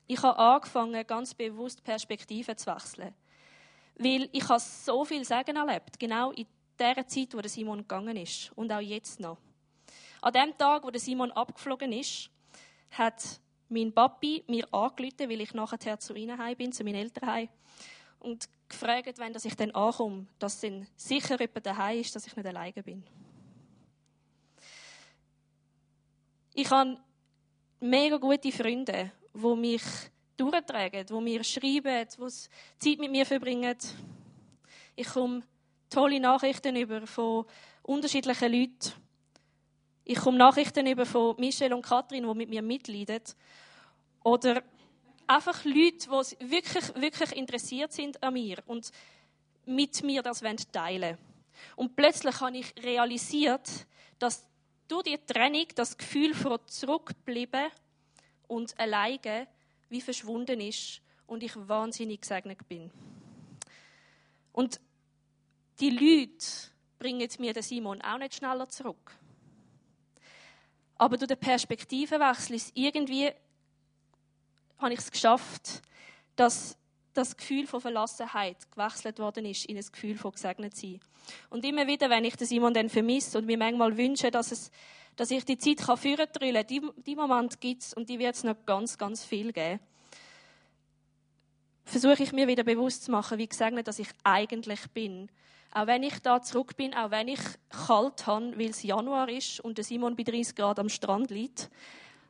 Ich 0.07 0.21
habe 0.23 0.37
angefangen, 0.37 1.05
ganz 1.05 1.33
bewusst 1.33 1.83
Perspektiven 1.83 2.57
zu 2.57 2.73
wechseln. 2.73 3.13
Weil 3.99 4.29
ich 4.31 4.47
habe 4.47 4.61
so 4.61 5.03
viel 5.03 5.25
Sagen 5.25 5.57
erlebt, 5.57 5.99
genau 5.99 6.31
in 6.31 6.47
der 6.79 7.05
Zeit, 7.05 7.33
wo 7.33 7.41
der 7.41 7.49
Simon 7.49 7.79
gegangen 7.79 8.15
ist. 8.15 8.51
Und 8.55 8.71
auch 8.71 8.79
jetzt 8.79 9.19
noch. 9.19 9.37
An 10.21 10.33
dem 10.33 10.57
Tag, 10.57 10.83
wo 10.83 10.89
der 10.89 11.01
Simon 11.01 11.31
abgeflogen 11.31 11.91
ist, 11.91 12.29
hat 12.91 13.41
mein 13.67 13.93
Papi 13.93 14.43
mir 14.47 14.73
angerufen, 14.73 15.29
weil 15.29 15.41
ich 15.41 15.53
nachher 15.53 15.99
zu 15.99 16.15
ihnen 16.15 16.37
heim 16.37 16.55
bin, 16.55 16.71
zu 16.71 16.83
meinen 16.83 16.95
Eltern 16.95 17.29
heim. 17.29 17.49
Und 18.19 18.49
gefragt, 18.69 19.17
wenn 19.17 19.35
ich 19.35 19.55
dann 19.55 19.71
ankomme, 19.71 20.27
dass 20.39 20.61
dann 20.61 20.87
sicher 20.95 21.39
jemand 21.39 21.65
daheim 21.65 21.99
ist, 21.99 22.15
dass 22.15 22.25
ich 22.25 22.35
nicht 22.35 22.45
alleine 22.45 22.83
bin. 22.83 23.03
Ich 26.53 26.69
habe 26.71 26.97
mega 27.79 28.17
gute 28.17 28.51
Freunde, 28.51 29.11
die 29.33 29.55
mich 29.55 29.83
durchtragen, 30.39 31.05
die 31.05 31.13
mir 31.13 31.43
schreiben, 31.43 32.07
die 32.07 32.29
Zeit 32.79 32.99
mit 32.99 33.11
mir 33.11 33.25
verbringen. 33.25 33.77
Ich 34.95 35.07
komme 35.07 35.43
tolle 35.89 36.19
Nachrichten 36.19 36.75
über 36.75 37.05
von 37.05 37.45
unterschiedlichen 37.83 38.51
Leuten. 38.51 38.93
Ich 40.05 40.19
komme 40.19 40.37
Nachrichten 40.37 40.87
über 40.87 41.05
von 41.05 41.35
Michelle 41.37 41.75
und 41.75 41.85
Katrin, 41.85 42.27
die 42.27 42.33
mit 42.33 42.49
mir 42.49 42.61
mitleiden. 42.61 43.21
Oder 44.23 44.63
einfach 45.27 45.63
Leute, 45.65 46.07
die 46.09 46.51
wirklich, 46.51 46.95
wirklich 46.95 47.31
interessiert 47.35 47.93
sind 47.93 48.21
an 48.23 48.33
mir 48.33 48.57
und 48.65 48.91
mit 49.65 50.03
mir 50.03 50.23
das 50.23 50.41
teilen 50.71 51.01
wollen. 51.01 51.17
Und 51.75 51.95
plötzlich 51.95 52.39
habe 52.39 52.57
ich 52.57 52.73
realisiert, 52.81 53.69
dass 54.17 54.45
durch 54.87 55.03
die 55.03 55.17
Trennung 55.17 55.67
das 55.75 55.97
Gefühl 55.97 56.33
von 56.33 56.59
zurückbleiben 56.65 57.67
und 58.47 58.77
alleine 58.79 59.47
wie 59.89 60.01
verschwunden 60.01 60.61
ist 60.61 61.01
und 61.27 61.43
ich 61.43 61.55
wahnsinnig 61.55 62.21
gesegnet 62.21 62.67
bin. 62.67 62.91
Und 64.53 64.79
die 65.79 65.89
Leute 65.89 66.45
bringen 66.97 67.29
mir 67.39 67.53
den 67.53 67.63
Simon 67.63 68.01
auch 68.01 68.17
nicht 68.17 68.35
schneller 68.35 68.67
zurück. 68.69 69.15
Aber 70.97 71.17
durch 71.17 71.29
den 71.29 71.39
Perspektivenwechsel 71.39 72.55
ist 72.57 72.71
irgendwie 72.75 73.31
habe 74.79 74.93
ich 74.93 74.99
es 74.99 75.11
geschafft, 75.11 75.81
dass 76.35 76.77
das 77.13 77.35
Gefühl 77.35 77.67
von 77.67 77.81
Verlassenheit 77.81 78.57
gewechselt 78.71 79.19
worden 79.19 79.45
ist 79.45 79.65
in 79.65 79.77
ein 79.77 79.85
Gefühl 79.91 80.17
von 80.17 80.31
gesegnet 80.31 80.75
sein. 80.75 80.99
Und 81.49 81.65
immer 81.65 81.85
wieder, 81.87 82.09
wenn 82.09 82.23
ich 82.23 82.35
den 82.35 82.47
Simon 82.47 82.73
dann 82.73 82.89
vermisse 82.89 83.37
und 83.37 83.45
mir 83.45 83.57
manchmal 83.57 83.97
wünsche, 83.97 84.31
dass, 84.31 84.51
es, 84.51 84.71
dass 85.19 85.31
ich 85.31 85.43
die 85.43 85.57
Zeit 85.57 85.85
kann 85.85 85.97
führen 85.97 86.27
kann, 86.31 86.67
die, 86.67 86.81
die 87.05 87.15
Moment 87.15 87.59
gibt 87.59 87.83
es 87.83 87.93
und 87.93 88.07
die 88.07 88.19
wird 88.19 88.35
es 88.35 88.45
noch 88.45 88.55
ganz, 88.65 88.97
ganz 88.97 89.25
viel 89.25 89.51
geben, 89.51 89.81
versuche 91.83 92.23
ich 92.23 92.31
mir 92.31 92.47
wieder 92.47 92.63
bewusst 92.63 93.03
zu 93.03 93.11
machen, 93.11 93.37
wie 93.37 93.47
gesegnet 93.47 93.85
dass 93.85 93.99
ich 93.99 94.07
eigentlich 94.23 94.79
bin. 94.91 95.29
Auch 95.73 95.87
wenn 95.87 96.03
ich 96.03 96.19
da 96.19 96.41
zurück 96.41 96.77
bin, 96.77 96.93
auch 96.93 97.11
wenn 97.11 97.27
ich 97.27 97.41
kalt 97.69 98.27
habe, 98.27 98.57
weil 98.57 98.69
es 98.69 98.81
Januar 98.81 99.27
ist 99.27 99.59
und 99.59 99.77
der 99.77 99.83
Simon 99.83 100.15
bei 100.15 100.23
30 100.23 100.55
Grad 100.55 100.79
am 100.79 100.87
Strand 100.87 101.31
liegt, 101.31 101.69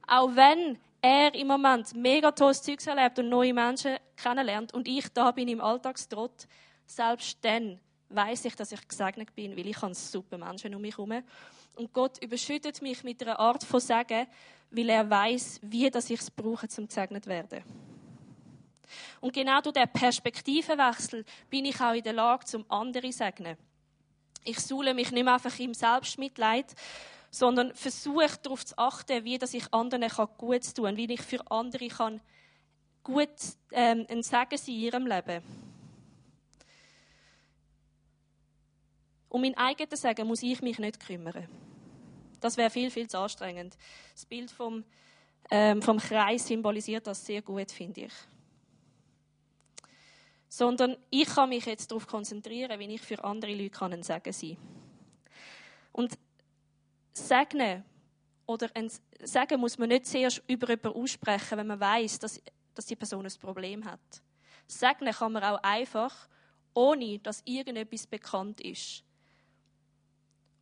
auch 0.08 0.36
wenn 0.36 0.80
er 1.00 1.36
im 1.36 1.46
Moment 1.46 1.94
mega 1.96 2.32
tolles 2.32 2.64
Zeugs 2.64 2.88
erlebt 2.88 3.20
und 3.20 3.30
neue 3.30 3.54
Menschen 3.54 3.98
kennenlernt 4.18 4.74
und 4.74 4.88
ich 4.88 5.08
da 5.14 5.30
bin 5.30 5.48
im 5.48 5.62
Alltagstrott, 5.62 6.48
selbst 6.88 7.38
dann 7.44 7.80
weiß 8.10 8.46
ich, 8.46 8.56
dass 8.56 8.72
ich 8.72 8.88
gesegnet 8.88 9.36
bin, 9.36 9.56
weil 9.56 9.68
ich 9.68 9.80
habe 9.80 9.94
super 9.94 10.40
Menschen 10.40 10.74
um 10.74 10.82
mich 10.82 10.98
herum. 10.98 11.22
Und 11.80 11.94
Gott 11.94 12.22
überschüttet 12.22 12.82
mich 12.82 13.06
mit 13.06 13.24
einer 13.24 13.40
Art 13.40 13.64
von 13.64 13.80
Sagen, 13.80 14.28
weil 14.70 14.90
er 14.90 15.10
weiß, 15.10 15.62
wie 15.64 15.90
dass 15.90 16.10
ich 16.10 16.20
es 16.20 16.30
brauche, 16.30 16.68
zum 16.68 16.90
gesegnet 16.90 17.26
werden. 17.26 17.64
Und 19.22 19.32
genau 19.32 19.62
durch 19.62 19.76
diesen 19.76 19.94
Perspektivenwechsel 19.94 21.24
bin 21.50 21.64
ich 21.64 21.80
auch 21.80 21.94
in 21.94 22.04
der 22.04 22.12
Lage, 22.12 22.44
zum 22.44 22.70
anderen 22.70 23.14
zu 23.14 23.20
segnen. 23.20 23.56
Ich 24.44 24.60
suhle 24.60 24.94
mich 24.94 25.10
nicht 25.12 25.24
mehr 25.24 25.36
einfach 25.36 25.58
im 25.58 25.74
Selbstmitleid, 25.74 26.76
sondern 27.32 27.74
versuche 27.74 28.38
darauf 28.44 28.66
zu 28.66 28.78
achten, 28.78 29.24
wie 29.24 29.38
dass 29.38 29.54
ich 29.54 29.74
anderen 29.74 30.10
gut 30.38 30.76
tun 30.76 30.86
kann, 30.86 30.98
wie 30.98 31.14
ich 31.14 31.22
für 31.22 31.50
andere 31.50 31.88
kann 31.88 32.20
gut 33.04 33.30
ähm, 33.72 34.06
ein 34.10 34.22
Segen 34.22 34.58
sein 34.58 34.76
in 34.76 34.82
ihrem 34.82 35.08
Leben. 35.08 35.42
Um 39.30 39.40
mein 39.40 39.56
eigenes 39.56 40.02
Segen 40.02 40.28
muss 40.28 40.44
ich 40.44 40.62
mich 40.62 40.78
nicht 40.78 41.00
kümmern. 41.00 41.48
Das 42.40 42.58
wäre 42.58 42.70
viel, 42.70 42.92
viel 42.92 43.10
zu 43.10 43.20
anstrengend. 43.20 43.78
Das 44.14 44.26
Bild 44.26 44.52
vom, 44.52 44.84
ähm, 45.52 45.82
vom 45.82 45.98
Kreis 45.98 46.48
symbolisiert 46.48 47.08
das 47.08 47.26
sehr 47.26 47.42
gut, 47.42 47.72
finde 47.72 48.02
ich. 48.02 48.14
Sondern 50.48 50.98
ich 51.10 51.28
kann 51.28 51.50
mich 51.50 51.66
jetzt 51.66 51.92
darauf 51.92 52.08
konzentrieren, 52.08 52.80
wie 52.80 52.96
ich 52.96 53.02
für 53.02 53.24
andere 53.24 53.54
Leute 53.54 53.70
kann 53.70 53.94
ein 53.94 54.04
Segen 54.04 54.34
sein 54.34 54.58
Und 55.92 56.18
segnen 57.14 57.84
oder 58.46 58.70
ein 58.74 58.90
Segen 59.22 59.60
muss 59.60 59.78
man 59.78 59.90
nicht 59.90 60.08
zuerst 60.08 60.42
über 60.48 60.70
jemanden 60.70 61.00
aussprechen, 61.00 61.58
wenn 61.58 61.68
man 61.68 61.80
weiß, 61.80 62.20
dass, 62.20 62.42
dass 62.74 62.86
die 62.86 62.96
Person 62.96 63.26
ein 63.26 63.40
Problem 63.40 63.86
hat. 63.86 64.00
Segnen 64.66 65.14
kann 65.14 65.34
man 65.34 65.44
auch 65.44 65.62
einfach, 65.62 66.28
ohne 66.74 67.20
dass 67.20 67.42
irgendetwas 67.46 68.08
bekannt 68.08 68.62
ist. 68.62 69.04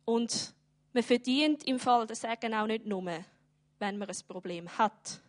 Und 0.04 0.54
man 0.98 1.04
verdient 1.04 1.62
im 1.62 1.78
Fall 1.78 2.08
des 2.08 2.22
Segen 2.22 2.52
auch 2.54 2.66
nicht 2.66 2.84
nur, 2.84 3.04
wenn 3.04 3.98
man 3.98 4.08
ein 4.08 4.16
Problem 4.26 4.68
hat, 4.78 5.20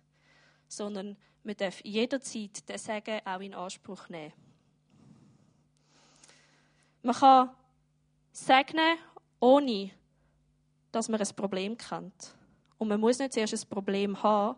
sondern 0.68 1.16
man 1.44 1.56
darf 1.58 1.86
jederzeit 1.86 2.68
den 2.68 2.78
Segen 2.80 3.22
auch 3.24 3.40
in 3.40 3.54
Anspruch 3.54 4.10
nehmen. 4.10 4.34
Man 7.04 7.14
kann 7.14 7.52
segnen, 8.32 8.98
ohne 9.40 9.92
dass 10.92 11.08
man 11.08 11.22
ein 11.22 11.36
Problem 11.36 11.78
kennt. 11.78 12.36
Und 12.80 12.88
man 12.88 13.00
muss 13.00 13.20
nicht 13.20 13.34
zuerst 13.34 13.54
ein 13.54 13.70
Problem 13.70 14.24
haben, 14.24 14.58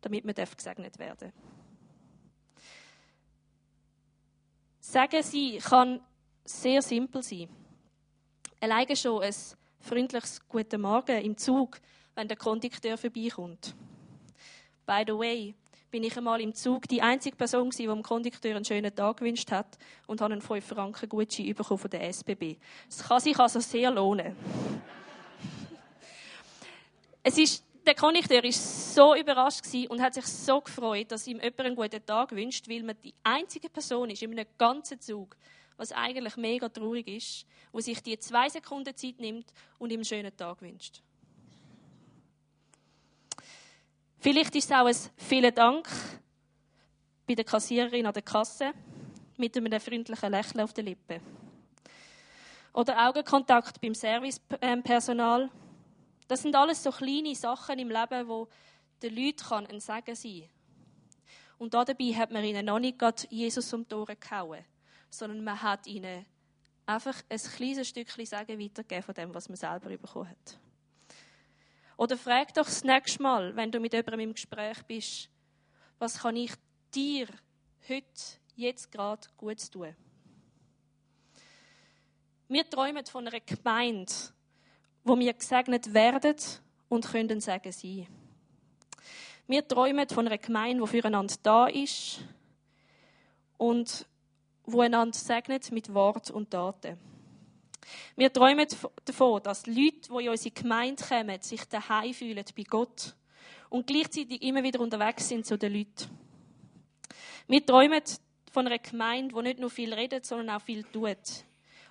damit 0.00 0.24
man 0.24 0.34
gesegnet 0.34 0.98
werden 0.98 1.30
darf. 1.30 2.64
Sagen 4.80 5.22
Sie 5.22 5.58
kann 5.58 6.00
sehr 6.44 6.82
simpel 6.82 7.22
sein. 7.22 7.48
Alleine 8.60 8.96
schon 8.96 9.22
ein 9.22 9.34
freundliches 9.80 10.40
Guten 10.48 10.80
Morgen 10.80 11.22
im 11.22 11.36
Zug, 11.36 11.80
wenn 12.14 12.28
der 12.28 12.36
Kondukteur 12.36 12.98
vorbeikommt. 12.98 13.74
By 14.86 15.04
the 15.06 15.12
way, 15.12 15.54
bin 15.90 16.04
ich 16.04 16.16
einmal 16.16 16.40
im 16.40 16.54
Zug 16.54 16.86
die 16.88 17.00
einzige 17.00 17.36
Person 17.36 17.70
die 17.70 17.86
dem 17.86 18.02
Kondukteur 18.02 18.56
einen 18.56 18.64
schönen 18.64 18.94
Tag 18.94 19.18
gewünscht 19.18 19.50
hat 19.50 19.78
und 20.06 20.20
habe 20.20 20.32
einen 20.32 20.42
5 20.42 20.64
Franken 20.64 21.08
Gutschein 21.08 21.54
bekommen 21.54 21.78
von 21.78 21.90
der 21.90 22.12
SBB. 22.12 22.56
Es 22.88 23.02
kann 23.02 23.20
sich 23.20 23.38
also 23.38 23.60
sehr 23.60 23.90
lohnen. 23.90 24.36
es 27.22 27.38
ist, 27.38 27.64
der 27.86 27.94
Kondukteur 27.94 28.42
war 28.42 28.52
so 28.52 29.14
überrascht 29.14 29.64
und 29.88 30.02
hat 30.02 30.14
sich 30.14 30.26
so 30.26 30.60
gefreut, 30.60 31.10
dass 31.10 31.26
ihm 31.26 31.40
jemand 31.40 31.60
einen 31.60 31.76
guten 31.76 32.04
Tag 32.04 32.32
wünscht, 32.32 32.68
weil 32.68 32.82
man 32.82 32.96
die 33.02 33.14
einzige 33.22 33.70
Person 33.70 34.10
ist 34.10 34.22
in 34.22 34.32
einem 34.32 34.46
ganzen 34.58 35.00
Zug, 35.00 35.36
was 35.78 35.92
eigentlich 35.92 36.36
mega 36.36 36.68
traurig 36.68 37.08
ist, 37.08 37.46
wo 37.72 37.80
sich 37.80 38.02
die 38.02 38.18
zwei 38.18 38.48
Sekunden 38.48 38.94
Zeit 38.94 39.18
nimmt 39.20 39.46
und 39.78 39.90
ihm 39.90 39.98
einen 39.98 40.04
schönen 40.04 40.36
Tag 40.36 40.60
wünscht. 40.60 41.02
Vielleicht 44.18 44.54
ist 44.56 44.64
es 44.64 44.76
auch 44.76 44.86
ein 44.86 44.96
vielen 45.16 45.54
Dank 45.54 45.88
bei 47.26 47.36
der 47.36 47.44
Kassiererin 47.44 48.04
an 48.04 48.12
der 48.12 48.22
Kasse 48.22 48.72
mit 49.36 49.56
einem 49.56 49.80
freundlichen 49.80 50.32
Lächeln 50.32 50.60
auf 50.60 50.72
den 50.72 50.86
Lippen. 50.86 51.20
Oder 52.72 53.08
Augenkontakt 53.08 53.80
beim 53.80 53.94
Servicepersonal. 53.94 55.48
Das 56.26 56.42
sind 56.42 56.56
alles 56.56 56.82
so 56.82 56.90
kleine 56.90 57.34
Sachen 57.36 57.78
im 57.78 57.88
Leben, 57.88 58.28
wo 58.28 58.48
den 59.00 59.14
Leuten 59.14 59.66
ein 59.66 59.80
Segen 59.80 60.14
sein 60.16 60.40
kann. 60.40 60.50
Und 61.58 61.74
dabei 61.74 62.14
hat 62.14 62.32
man 62.32 62.42
ihnen 62.42 62.66
noch 62.66 62.80
nicht 62.80 63.00
Jesus 63.30 63.72
um 63.72 63.86
die 63.86 63.94
Ohren 63.94 64.18
gehauen 64.18 64.64
sondern 65.10 65.42
man 65.44 65.62
hat 65.62 65.86
ihnen 65.86 66.26
einfach 66.86 67.22
ein 67.28 67.38
kleines 67.38 67.88
Stückchen 67.88 68.26
Sagen 68.26 68.58
weitergegeben 68.58 69.02
von 69.02 69.14
dem, 69.14 69.34
was 69.34 69.48
man 69.48 69.56
selber 69.56 69.88
bekommen 69.96 70.30
hat. 70.30 70.58
Oder 71.96 72.16
frag 72.16 72.54
doch 72.54 72.64
das 72.64 72.84
nächste 72.84 73.22
Mal, 73.22 73.56
wenn 73.56 73.72
du 73.72 73.80
mit 73.80 73.92
jemandem 73.92 74.20
im 74.20 74.32
Gespräch 74.32 74.82
bist, 74.84 75.28
was 75.98 76.20
kann 76.20 76.36
ich 76.36 76.52
dir 76.94 77.26
heute, 77.88 78.04
jetzt 78.54 78.90
gerade 78.90 79.26
gut 79.36 79.70
tun? 79.70 79.94
Wir 82.48 82.68
träumen 82.70 83.04
von 83.04 83.26
einer 83.26 83.40
Gemeinde, 83.40 84.12
wo 85.04 85.18
wir 85.18 85.34
gesegnet 85.34 85.92
werden 85.92 86.36
und 86.88 87.06
können 87.06 87.40
Segen 87.40 87.72
sein. 87.72 88.06
Wir 89.46 89.66
träumen 89.66 90.08
von 90.08 90.26
einer 90.26 90.38
Gemeinde, 90.38 90.82
die 90.82 90.88
füreinander 90.88 91.34
da 91.42 91.66
ist 91.66 92.20
und 93.56 94.06
wo 94.70 94.82
einander 94.82 95.16
segnet 95.16 95.72
mit 95.72 95.92
Wort 95.94 96.30
und 96.30 96.50
Taten. 96.50 96.98
Wir 98.16 98.30
träumen 98.30 98.66
davon, 99.04 99.42
dass 99.42 99.66
Leute, 99.66 100.10
die 100.10 100.24
in 100.24 100.28
unsere 100.28 100.54
Gemeinde 100.54 101.02
kommen, 101.02 101.40
sich 101.40 101.64
daheim 101.64 102.12
fühlen 102.12 102.44
bei 102.54 102.62
Gott 102.64 103.16
und 103.70 103.86
gleichzeitig 103.86 104.42
immer 104.42 104.62
wieder 104.62 104.80
unterwegs 104.80 105.26
sind 105.26 105.46
zu 105.46 105.56
den 105.56 105.72
Leuten. 105.72 106.10
Wir 107.46 107.64
träumen 107.64 108.02
von 108.52 108.66
einer 108.66 108.78
Gemeinde, 108.78 109.34
die 109.34 109.42
nicht 109.42 109.58
nur 109.58 109.70
viel 109.70 109.94
redet, 109.94 110.26
sondern 110.26 110.50
auch 110.50 110.62
viel 110.62 110.84
tut. 110.84 111.44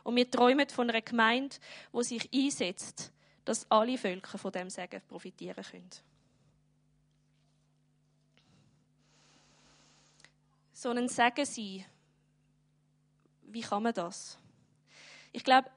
Und 0.04 0.16
wir 0.16 0.30
träumen 0.30 0.70
von 0.70 0.88
einer 0.88 1.02
Gemeinde, 1.02 1.56
die 1.92 2.04
sich 2.04 2.30
einsetzt, 2.32 3.12
dass 3.44 3.70
alle 3.72 3.98
Völker 3.98 4.38
von 4.38 4.52
dem 4.52 4.70
Segen 4.70 5.02
profitieren 5.08 5.64
können. 5.64 5.90
So 10.74 10.92
ein 10.92 11.10
Segen 11.10 11.46
sein 11.46 11.86
wie 13.48 13.62
kann 13.62 13.84
man 13.84 13.94
das? 13.94 14.38
Ich 15.32 15.44
glaube, 15.44 15.70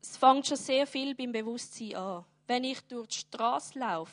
es 0.00 0.16
fängt 0.16 0.46
schon 0.46 0.56
sehr 0.56 0.86
viel 0.86 1.14
beim 1.14 1.32
Bewusstsein 1.32 1.96
an. 1.96 2.24
Wenn 2.46 2.64
ich 2.64 2.80
durch 2.82 3.08
die 3.08 3.18
Straße 3.18 3.78
laufe 3.78 4.12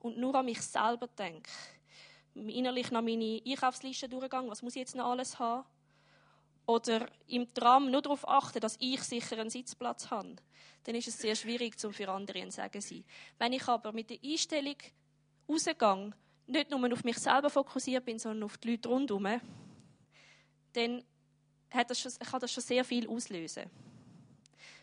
und 0.00 0.18
nur 0.18 0.34
an 0.34 0.46
mich 0.46 0.60
selber 0.60 1.06
denke, 1.06 1.50
innerlich 2.34 2.90
nach 2.90 3.02
meine 3.02 3.40
Einkaufsliste 3.46 4.08
durchgegangen, 4.08 4.50
was 4.50 4.62
muss 4.62 4.74
ich 4.74 4.80
jetzt 4.80 4.96
noch 4.96 5.10
alles 5.10 5.38
haben? 5.38 5.64
Oder 6.66 7.08
im 7.28 7.52
Tram 7.54 7.90
nur 7.90 8.02
darauf 8.02 8.28
achten, 8.28 8.60
dass 8.60 8.76
ich 8.80 9.02
sicher 9.02 9.38
einen 9.38 9.48
Sitzplatz 9.48 10.10
habe, 10.10 10.36
dann 10.84 10.94
ist 10.94 11.08
es 11.08 11.18
sehr 11.18 11.34
schwierig, 11.34 11.82
um 11.84 11.92
für 11.92 12.08
andere 12.08 12.40
ein 12.40 12.50
Segen 12.50 12.80
zu 12.82 12.88
sein. 12.88 13.04
Wenn 13.38 13.52
ich 13.52 13.66
aber 13.68 13.92
mit 13.92 14.10
der 14.10 14.18
Einstellung 14.22 14.76
rausgehe, 15.48 16.12
nicht 16.46 16.70
nur 16.70 16.92
auf 16.92 17.04
mich 17.04 17.18
selber 17.18 17.48
fokussiert 17.48 18.04
bin, 18.04 18.18
sondern 18.18 18.44
auf 18.44 18.58
die 18.58 18.72
Leute 18.72 18.88
rundherum, 18.88 19.40
dann 20.72 21.04
hat 21.70 21.90
das 21.90 22.00
schon, 22.00 22.12
kann 22.18 22.40
das 22.40 22.52
schon 22.52 22.62
sehr 22.62 22.84
viel 22.84 23.08
auslösen. 23.08 23.70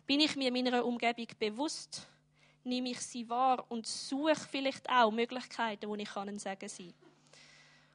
Bin 0.05 0.19
ich 0.19 0.35
mir 0.35 0.51
meiner 0.51 0.85
Umgebung 0.85 1.27
bewusst, 1.39 2.07
nehme 2.63 2.89
ich 2.89 2.99
sie 2.99 3.27
wahr 3.29 3.65
und 3.69 3.87
suche 3.87 4.35
vielleicht 4.35 4.89
auch 4.89 5.11
Möglichkeiten, 5.11 5.87
wo 5.87 5.95
ich 5.95 6.09
kann 6.09 6.37
Sagen 6.39 6.69
sein 6.69 6.93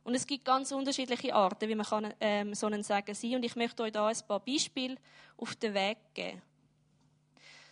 Und 0.04 0.14
es 0.14 0.26
gibt 0.26 0.44
ganz 0.44 0.72
unterschiedliche 0.72 1.34
Arten, 1.34 1.68
wie 1.68 1.74
man 1.74 1.86
kann, 1.86 2.14
ähm, 2.20 2.54
so 2.54 2.66
einen 2.66 2.82
Sagen 2.82 3.14
sein 3.14 3.36
Und 3.36 3.44
ich 3.44 3.56
möchte 3.56 3.82
euch 3.82 3.92
da 3.92 4.06
ein 4.06 4.16
paar 4.26 4.40
Beispiele 4.40 4.96
auf 5.36 5.54
den 5.56 5.74
Weg 5.74 5.98
geben. 6.14 6.42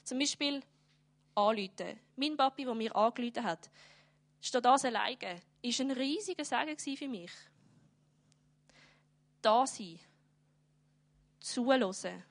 Zum 0.04 0.18
Beispiel 0.18 0.62
anrufen. 1.34 1.98
Mein 2.16 2.36
Papi, 2.36 2.64
der 2.64 2.74
mir 2.74 2.94
angerufen 2.94 3.44
hat, 3.44 3.70
steht 4.40 4.64
das 4.64 4.84
alleine, 4.84 5.18
war 5.20 5.80
ein 5.80 5.90
riesiger 5.90 6.44
Segen 6.44 6.96
für 6.96 7.08
mich. 7.08 7.32
Da 9.40 9.66
sein 9.66 9.98
zuhören, 11.52 12.24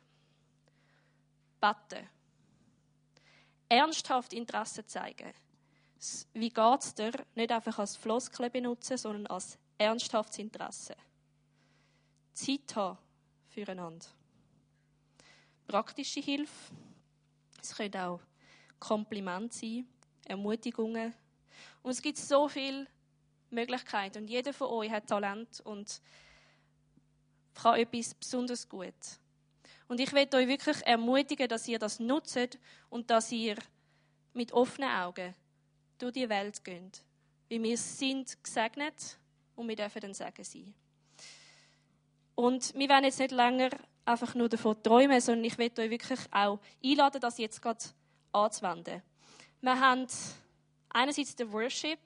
beten, 1.59 2.07
ernsthaft 3.69 4.33
Interesse 4.33 4.85
zeigen. 4.85 5.33
Wie 6.33 6.49
geht 6.49 6.79
es 6.81 6.93
dir? 6.93 7.11
Nicht 7.35 7.51
einfach 7.51 7.79
als 7.79 7.95
Floskel 7.95 8.49
benutzen, 8.49 8.97
sondern 8.97 9.27
als 9.27 9.57
ernsthaftes 9.77 10.37
Interesse. 10.39 10.95
Zeit 12.33 12.75
haben 12.75 12.97
füreinander. 13.49 14.05
Praktische 15.67 16.19
Hilfe. 16.19 16.73
Es 17.61 17.75
können 17.75 17.95
auch 17.95 18.21
Komplimente 18.79 19.57
sein, 19.57 19.87
Ermutigungen. 20.25 21.13
Und 21.81 21.91
es 21.91 22.01
gibt 22.01 22.19
so 22.19 22.47
viele 22.47 22.87
Möglichkeiten. 23.49 24.19
Und 24.19 24.29
jeder 24.29 24.53
von 24.53 24.67
euch 24.67 24.91
hat 24.91 25.07
Talent 25.07 25.61
und 25.61 25.99
kann 27.61 27.79
etwas 27.79 28.13
besonders 28.13 28.67
gut. 28.67 28.93
Und 29.87 29.99
ich 29.99 30.11
möchte 30.11 30.37
euch 30.37 30.47
wirklich 30.47 30.85
ermutigen, 30.85 31.47
dass 31.47 31.67
ihr 31.67 31.79
das 31.79 31.99
nutzt 31.99 32.57
und 32.89 33.09
dass 33.09 33.31
ihr 33.31 33.55
mit 34.33 34.51
offenen 34.51 34.89
Augen 34.89 35.33
durch 35.97 36.13
die 36.13 36.29
Welt 36.29 36.63
gehen. 36.63 36.91
Weil 37.49 37.63
wir 37.63 37.77
sind 37.77 38.43
gesegnet 38.43 39.17
und 39.55 39.67
wir 39.67 39.75
dürfen 39.75 40.01
dann 40.01 40.13
Segen 40.13 40.43
sein. 40.43 40.73
Und 42.35 42.73
wir 42.75 42.89
werden 42.89 43.05
jetzt 43.05 43.19
nicht 43.19 43.31
länger 43.31 43.69
einfach 44.05 44.35
nur 44.35 44.49
davon 44.49 44.81
träumen, 44.83 45.19
sondern 45.19 45.45
ich 45.45 45.57
möchte 45.57 45.81
euch 45.81 45.89
wirklich 45.89 46.19
auch 46.31 46.59
einladen, 46.83 47.21
das 47.21 47.37
jetzt 47.37 47.61
gerade 47.61 47.83
anzuwenden. 48.31 49.01
Wir 49.61 49.79
haben 49.79 50.05
einerseits 50.89 51.35
den 51.35 51.51
Worship, 51.51 51.99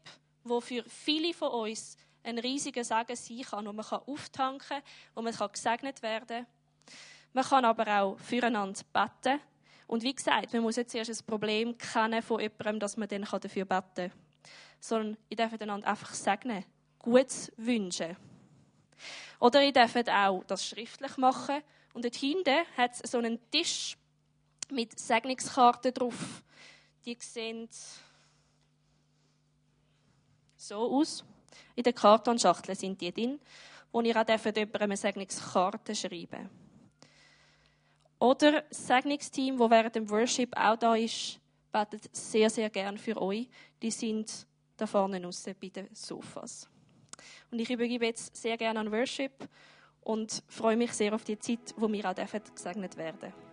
wo 0.43 0.61
für 0.61 0.83
viele 0.87 1.33
von 1.33 1.49
uns 1.49 1.97
ein 2.23 2.37
riesiger 2.39 2.83
Segen 2.83 3.15
sein 3.15 3.41
kann, 3.41 3.65
wo 3.65 3.73
man 3.73 3.85
auftanken 3.85 4.67
kann, 4.67 4.83
wo 5.15 5.21
man 5.21 5.33
gesegnet 5.51 6.01
werden 6.01 6.45
kann. 6.45 6.47
Man 7.33 7.45
kann 7.45 7.65
aber 7.65 8.01
auch 8.01 8.19
füreinander 8.19 8.81
beten. 8.91 9.39
Und 9.87 10.03
wie 10.03 10.13
gesagt, 10.13 10.53
man 10.53 10.61
muss 10.61 10.75
jetzt 10.75 10.95
erst 10.95 11.09
ein 11.09 11.25
Problem 11.25 11.77
kennen 11.77 12.21
von 12.21 12.39
jemandem, 12.39 12.79
dass 12.79 12.97
man 12.97 13.07
dann 13.07 13.23
dafür 13.23 13.65
beten 13.65 14.09
kann. 14.09 14.11
Sondern 14.79 15.17
ich 15.29 15.37
darf 15.37 15.53
einander 15.53 15.87
einfach 15.87 16.13
segnen, 16.13 16.65
Gutes 16.99 17.51
wünschen. 17.57 18.15
Oder 19.39 19.63
ihr 19.63 19.73
dürft 19.73 20.09
auch 20.09 20.43
das 20.45 20.65
schriftlich 20.65 21.17
machen. 21.17 21.61
Und 21.93 22.05
dort 22.05 22.15
hinten 22.15 22.65
hat 22.77 22.91
es 22.93 23.11
so 23.11 23.17
einen 23.17 23.39
Tisch 23.49 23.97
mit 24.69 24.97
Segnungskarten 24.97 25.93
drauf. 25.93 26.43
Die 27.05 27.17
sehen 27.19 27.67
so 30.55 30.75
aus. 30.75 31.23
In 31.75 31.83
der 31.83 31.93
Kartonschachtel 31.93 32.75
sind 32.75 32.99
die 33.01 33.11
drin, 33.11 33.39
wo 33.91 34.01
ihr 34.01 34.15
auch 34.15 34.27
jemandem 34.27 34.69
eine 34.79 34.97
Segnungskarte 34.97 35.95
schreiben 35.95 36.49
Oder 38.19 38.61
das 38.61 38.87
Segnungsteam, 38.87 39.57
das 39.57 39.69
während 39.69 39.95
dem 39.95 40.09
Worship 40.09 40.55
auch 40.55 40.77
da 40.77 40.95
ist, 40.95 41.39
betet 41.71 42.15
sehr, 42.15 42.49
sehr 42.49 42.69
gern 42.69 42.97
für 42.97 43.21
euch. 43.21 43.49
Die 43.81 43.91
sind 43.91 44.47
da 44.77 44.85
vorne 44.85 45.25
aussen 45.27 45.55
bei 45.59 45.69
den 45.69 45.93
Sofas. 45.93 46.69
Und 47.51 47.59
ich 47.59 47.69
übergebe 47.69 48.05
jetzt 48.05 48.35
sehr 48.35 48.57
gerne 48.57 48.79
an 48.79 48.91
Worship 48.91 49.47
und 50.01 50.43
freue 50.47 50.77
mich 50.77 50.93
sehr 50.93 51.13
auf 51.13 51.23
die 51.23 51.37
Zeit, 51.37 51.73
wo 51.77 51.91
wir 51.91 52.09
auch 52.09 52.15
gesegnet 52.55 52.97
werden 52.97 53.19
dürfen. 53.19 53.50